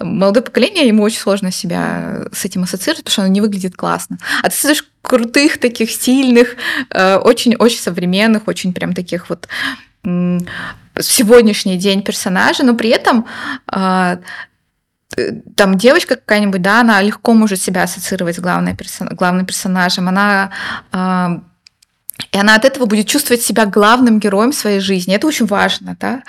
молодое 0.00 0.44
поколение, 0.44 0.86
ему 0.86 1.02
очень 1.02 1.20
сложно 1.20 1.52
себя 1.52 2.26
с 2.32 2.44
этим 2.44 2.62
ассоциировать, 2.64 3.04
потому 3.04 3.12
что 3.12 3.22
оно 3.22 3.32
не 3.32 3.40
выглядит 3.40 3.76
классно. 3.76 4.18
А 4.42 4.50
ты 4.50 4.56
слышишь 4.56 4.88
крутых, 5.02 5.58
таких 5.58 5.90
стильных, 5.90 6.56
очень-очень 6.90 7.78
э, 7.78 7.82
современных, 7.82 8.48
очень 8.48 8.72
прям 8.72 8.94
таких 8.94 9.28
вот 9.28 9.48
сегодняшний 11.00 11.76
день 11.76 12.02
персонажа, 12.02 12.64
но 12.64 12.74
при 12.74 12.90
этом 12.90 13.26
а, 13.66 14.18
там 15.56 15.76
девочка 15.76 16.16
какая-нибудь, 16.16 16.62
да, 16.62 16.80
она 16.80 17.00
легко 17.02 17.34
может 17.34 17.60
себя 17.60 17.84
ассоциировать 17.84 18.36
с 18.36 18.40
главной 18.40 18.76
персон... 18.76 19.08
главным 19.08 19.46
персонажем, 19.46 20.08
она 20.08 20.50
а, 20.92 21.42
и 22.30 22.38
она 22.38 22.54
от 22.54 22.64
этого 22.64 22.86
будет 22.86 23.08
чувствовать 23.08 23.42
себя 23.42 23.66
главным 23.66 24.20
героем 24.20 24.52
своей 24.52 24.80
жизни. 24.80 25.14
Это 25.14 25.26
очень 25.26 25.46
важно, 25.46 25.96
да. 26.00 26.22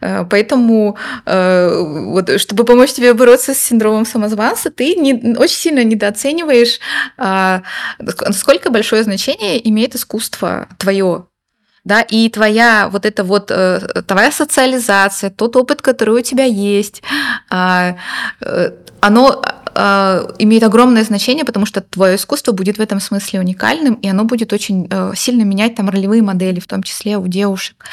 Э, 0.00 0.24
поэтому, 0.24 0.96
э, 1.26 1.82
вот, 2.12 2.40
чтобы 2.40 2.64
помочь 2.64 2.92
тебе 2.92 3.14
бороться 3.14 3.54
с 3.54 3.58
синдромом 3.58 4.06
самозванца, 4.06 4.70
ты 4.70 4.94
не, 4.94 5.34
очень 5.36 5.56
сильно 5.56 5.84
недооцениваешь, 5.84 6.78
а, 7.16 7.62
сколько 8.32 8.70
большое 8.70 9.02
значение 9.02 9.68
имеет 9.68 9.94
искусство 9.94 10.68
твое 10.78 11.26
да, 11.84 12.02
и 12.02 12.28
твоя 12.28 12.88
вот 12.90 13.06
эта 13.06 13.24
вот 13.24 13.50
э, 13.50 13.80
твоя 14.06 14.30
социализация, 14.30 15.30
тот 15.30 15.56
опыт, 15.56 15.82
который 15.82 16.14
у 16.14 16.22
тебя 16.22 16.44
есть, 16.44 17.02
а, 17.50 17.96
э, 18.40 18.72
оно 19.00 19.42
а, 19.74 20.26
имеет 20.38 20.62
огромное 20.62 21.04
значение, 21.04 21.44
потому 21.44 21.64
что 21.64 21.80
твое 21.80 22.16
искусство 22.16 22.52
будет 22.52 22.78
в 22.78 22.80
этом 22.80 23.00
смысле 23.00 23.40
уникальным, 23.40 23.94
и 23.94 24.08
оно 24.08 24.24
будет 24.24 24.52
очень 24.52 24.88
э, 24.90 25.12
сильно 25.16 25.42
менять 25.42 25.74
там 25.74 25.88
ролевые 25.88 26.22
модели, 26.22 26.60
в 26.60 26.66
том 26.66 26.82
числе 26.82 27.16
у 27.16 27.26
девушек. 27.26 27.84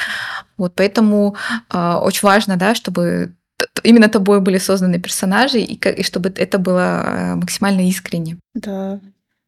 Вот, 0.56 0.74
поэтому 0.74 1.36
а, 1.70 2.00
очень 2.00 2.26
важно, 2.26 2.56
да, 2.56 2.74
чтобы 2.74 3.34
именно 3.82 4.08
тобой 4.08 4.40
были 4.40 4.58
созданы 4.58 5.00
персонажи, 5.00 5.60
и, 5.60 5.74
и 5.74 6.02
чтобы 6.02 6.32
это 6.36 6.58
было 6.58 7.34
максимально 7.36 7.88
искренне. 7.88 8.38
Да, 8.54 9.00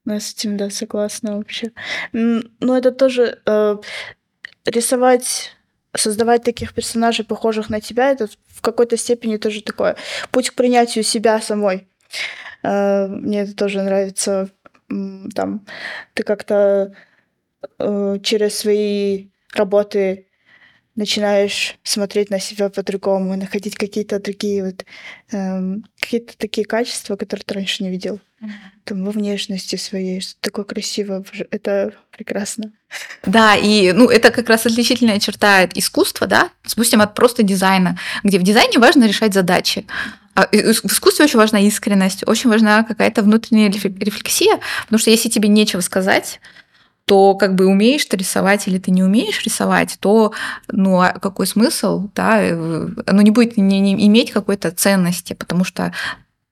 я 0.06 0.20
с 0.20 0.32
этим, 0.32 0.56
да, 0.56 0.70
согласна 0.70 1.36
вообще. 1.36 1.72
Но 2.12 2.76
это 2.76 2.90
тоже 2.90 3.38
рисовать, 4.64 5.56
создавать 5.94 6.44
таких 6.44 6.74
персонажей, 6.74 7.24
похожих 7.24 7.70
на 7.70 7.80
тебя, 7.80 8.10
это 8.10 8.28
в 8.46 8.60
какой-то 8.60 8.96
степени 8.96 9.36
тоже 9.36 9.62
такое 9.62 9.96
путь 10.30 10.50
к 10.50 10.54
принятию 10.54 11.04
себя 11.04 11.40
самой. 11.40 11.88
Э, 12.62 13.06
мне 13.06 13.42
это 13.42 13.54
тоже 13.54 13.82
нравится. 13.82 14.50
Там 15.34 15.64
ты 16.14 16.22
как-то 16.24 16.94
э, 17.78 18.18
через 18.22 18.58
свои 18.58 19.28
работы 19.54 20.26
начинаешь 20.96 21.78
смотреть 21.82 22.30
на 22.30 22.38
себя 22.38 22.68
по-другому, 22.68 23.36
находить 23.36 23.76
какие-то 23.76 24.20
другие 24.20 24.64
вот 24.64 24.84
эм, 25.32 25.84
какие-то 26.00 26.36
такие 26.36 26.66
качества, 26.66 27.16
которые 27.16 27.44
ты 27.44 27.54
раньше 27.54 27.82
не 27.82 27.90
видел. 27.90 28.20
Там 28.84 29.04
во 29.04 29.10
внешности 29.10 29.76
своей, 29.76 30.20
что 30.20 30.34
такое 30.40 30.64
красивое, 30.64 31.24
это 31.50 31.92
прекрасно. 32.10 32.72
Да, 33.24 33.54
и 33.54 33.92
ну, 33.92 34.08
это 34.08 34.30
как 34.30 34.48
раз 34.48 34.66
отличительная 34.66 35.20
черта 35.20 35.66
искусства, 35.74 36.26
да, 36.26 36.50
спустим 36.66 37.00
от 37.02 37.14
просто 37.14 37.42
дизайна, 37.42 37.98
где 38.24 38.38
в 38.38 38.42
дизайне 38.42 38.78
важно 38.78 39.06
решать 39.06 39.34
задачи. 39.34 39.86
А 40.34 40.46
в 40.46 40.86
искусстве 40.86 41.26
очень 41.26 41.38
важна 41.38 41.60
искренность, 41.60 42.26
очень 42.26 42.48
важна 42.48 42.82
какая-то 42.82 43.22
внутренняя 43.22 43.70
рефлексия, 43.70 44.60
потому 44.84 44.98
что 44.98 45.10
если 45.10 45.28
тебе 45.28 45.48
нечего 45.48 45.80
сказать, 45.80 46.40
то 47.10 47.34
как 47.34 47.56
бы 47.56 47.66
умеешь 47.66 48.04
ты 48.04 48.16
рисовать 48.16 48.68
или 48.68 48.78
ты 48.78 48.92
не 48.92 49.02
умеешь 49.02 49.42
рисовать, 49.44 49.96
то 49.98 50.32
ну 50.68 51.00
а 51.00 51.18
какой 51.18 51.44
смысл, 51.48 52.08
да, 52.14 52.40
э, 52.40 52.88
оно 53.04 53.22
не 53.22 53.32
будет 53.32 53.56
не, 53.56 53.80
не 53.80 54.06
иметь 54.06 54.30
какой-то 54.30 54.70
ценности, 54.70 55.32
потому 55.32 55.64
что 55.64 55.92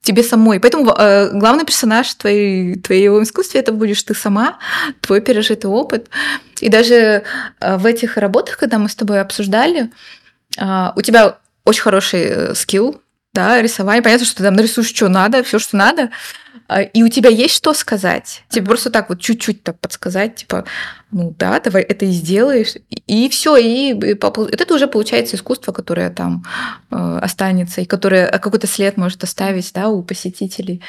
тебе 0.02 0.24
самой. 0.24 0.58
Поэтому 0.58 0.90
э, 0.90 1.30
главный 1.38 1.64
персонаж 1.64 2.12
твоей, 2.14 2.74
твоего 2.74 3.22
искусства 3.22 3.58
это 3.58 3.70
будешь 3.70 4.02
ты 4.02 4.14
сама, 4.14 4.58
твой 5.00 5.20
пережитый 5.20 5.70
опыт. 5.70 6.10
И 6.60 6.68
даже 6.68 7.22
э, 7.60 7.76
в 7.76 7.86
этих 7.86 8.16
работах, 8.16 8.58
когда 8.58 8.78
мы 8.78 8.88
с 8.88 8.96
тобой 8.96 9.20
обсуждали, 9.20 9.92
э, 10.56 10.92
у 10.96 11.02
тебя 11.02 11.38
очень 11.64 11.82
хороший 11.82 12.22
э, 12.22 12.54
скилл, 12.56 13.00
да, 13.32 13.62
рисование. 13.62 14.02
Понятно, 14.02 14.26
что 14.26 14.36
ты 14.36 14.42
там 14.42 14.54
нарисуешь, 14.54 14.88
что 14.88 15.08
надо, 15.08 15.42
все, 15.42 15.58
что 15.58 15.76
надо. 15.76 16.10
А, 16.68 16.82
и 16.82 17.02
у 17.02 17.08
тебя 17.08 17.30
есть 17.30 17.54
что 17.54 17.72
сказать. 17.72 18.44
Тебе 18.48 18.66
просто 18.66 18.90
так 18.90 19.08
вот 19.08 19.20
чуть-чуть 19.20 19.62
так 19.62 19.78
подсказать, 19.80 20.36
типа, 20.36 20.64
ну 21.10 21.34
да, 21.38 21.58
давай 21.60 21.82
это 21.82 22.04
и 22.04 22.10
сделаешь. 22.10 22.74
И 23.06 23.28
все, 23.30 23.56
и, 23.56 23.92
и 23.92 24.14
это 24.14 24.74
уже 24.74 24.86
получается 24.86 25.36
искусство, 25.36 25.72
которое 25.72 26.10
там 26.10 26.44
э, 26.90 27.18
останется, 27.22 27.80
и 27.80 27.86
которое 27.86 28.26
а, 28.28 28.38
какой-то 28.38 28.66
след 28.66 28.98
может 28.98 29.24
оставить, 29.24 29.72
да, 29.72 29.88
у 29.88 30.02
посетителей. 30.02 30.82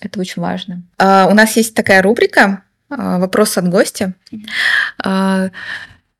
Это 0.00 0.20
очень 0.20 0.40
важно. 0.40 0.82
А, 0.98 1.26
у 1.30 1.34
нас 1.34 1.56
есть 1.56 1.74
такая 1.74 2.02
рубрика 2.02 2.62
«Вопрос 2.88 3.56
от 3.56 3.68
гостя». 3.68 4.14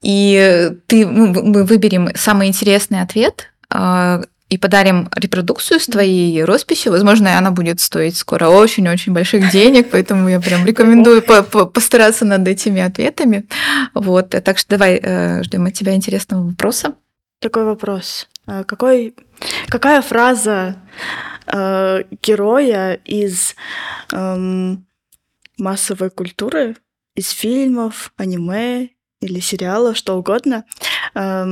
И 0.02 0.72
ты, 0.88 1.06
ну, 1.06 1.28
мы 1.44 1.64
выберем 1.64 2.08
самый 2.16 2.48
интересный 2.48 3.02
ответ, 3.02 3.52
и 4.52 4.58
подарим 4.58 5.08
репродукцию 5.16 5.80
с 5.80 5.86
твоей 5.86 6.44
росписью. 6.44 6.92
Возможно, 6.92 7.38
она 7.38 7.50
будет 7.52 7.80
стоить 7.80 8.18
скоро 8.18 8.48
очень-очень 8.48 9.14
больших 9.14 9.50
денег, 9.50 9.88
поэтому 9.90 10.28
я 10.28 10.40
прям 10.40 10.66
рекомендую 10.66 11.22
постараться 11.22 12.26
над 12.26 12.46
этими 12.46 12.82
ответами. 12.82 13.46
Вот, 13.94 14.28
так 14.28 14.58
что 14.58 14.76
давай 14.76 15.00
э, 15.02 15.42
ждем 15.42 15.64
от 15.64 15.72
тебя 15.72 15.94
интересного 15.94 16.44
вопроса. 16.48 16.94
Такой 17.40 17.64
вопрос. 17.64 18.28
А 18.46 18.64
какой, 18.64 19.14
какая 19.68 20.02
фраза 20.02 20.76
э, 21.46 22.02
героя 22.22 23.00
из 23.06 23.54
э, 24.12 24.76
массовой 25.56 26.10
культуры, 26.10 26.76
из 27.14 27.30
фильмов, 27.30 28.12
аниме 28.18 28.90
или 29.22 29.40
сериалов, 29.40 29.96
что 29.96 30.18
угодно, 30.18 30.66
э, 31.14 31.46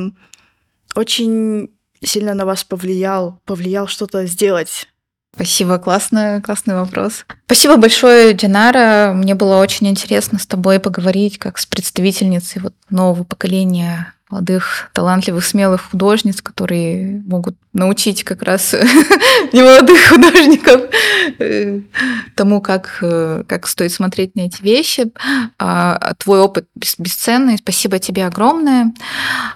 очень 0.94 1.70
сильно 2.02 2.34
на 2.34 2.46
вас 2.46 2.64
повлиял, 2.64 3.40
повлиял 3.44 3.86
что-то 3.86 4.26
сделать? 4.26 4.88
Спасибо, 5.34 5.78
классный, 5.78 6.42
классный 6.42 6.74
вопрос. 6.74 7.24
Спасибо 7.46 7.76
большое, 7.76 8.34
Динара. 8.34 9.12
Мне 9.14 9.34
было 9.34 9.56
очень 9.56 9.88
интересно 9.88 10.38
с 10.38 10.46
тобой 10.46 10.80
поговорить, 10.80 11.38
как 11.38 11.58
с 11.58 11.66
представительницей 11.66 12.60
вот 12.60 12.74
нового 12.90 13.24
поколения 13.24 14.12
молодых, 14.30 14.90
талантливых, 14.92 15.44
смелых 15.44 15.90
художниц, 15.90 16.40
которые 16.40 17.22
могут 17.26 17.56
научить 17.72 18.24
как 18.24 18.42
раз 18.42 18.72
немолодых 19.52 20.08
художников 20.08 20.82
э, 21.38 21.80
тому, 22.34 22.60
как, 22.60 22.98
э, 23.02 23.44
как 23.46 23.66
стоит 23.66 23.92
смотреть 23.92 24.34
на 24.34 24.42
эти 24.42 24.62
вещи. 24.62 25.12
А, 25.58 26.14
твой 26.18 26.40
опыт 26.40 26.66
бесценный. 26.98 27.58
Спасибо 27.58 27.98
тебе 27.98 28.26
огромное. 28.26 28.92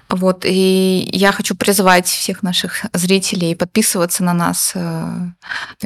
Вот, 0.09 0.45
и 0.45 1.09
я 1.13 1.33
хочу 1.33 1.57
призывать 1.57 2.07
всех 2.07 2.43
наших 2.43 2.85
зрителей 2.93 3.57
подписываться 3.57 4.23
на 4.23 4.33
нас 4.33 4.73
э, 4.75 4.81
на 4.81 5.35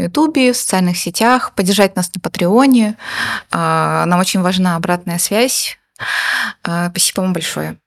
Ютубе, 0.02 0.52
в 0.52 0.56
социальных 0.56 0.98
сетях, 0.98 1.52
поддержать 1.54 1.96
нас 1.96 2.10
на 2.14 2.20
Патреоне. 2.20 2.96
А, 3.50 4.04
нам 4.06 4.20
очень 4.20 4.40
важна 4.40 4.76
обратная 4.76 5.18
связь. 5.18 5.78
А, 6.62 6.90
спасибо 6.90 7.20
вам 7.22 7.32
большое. 7.32 7.78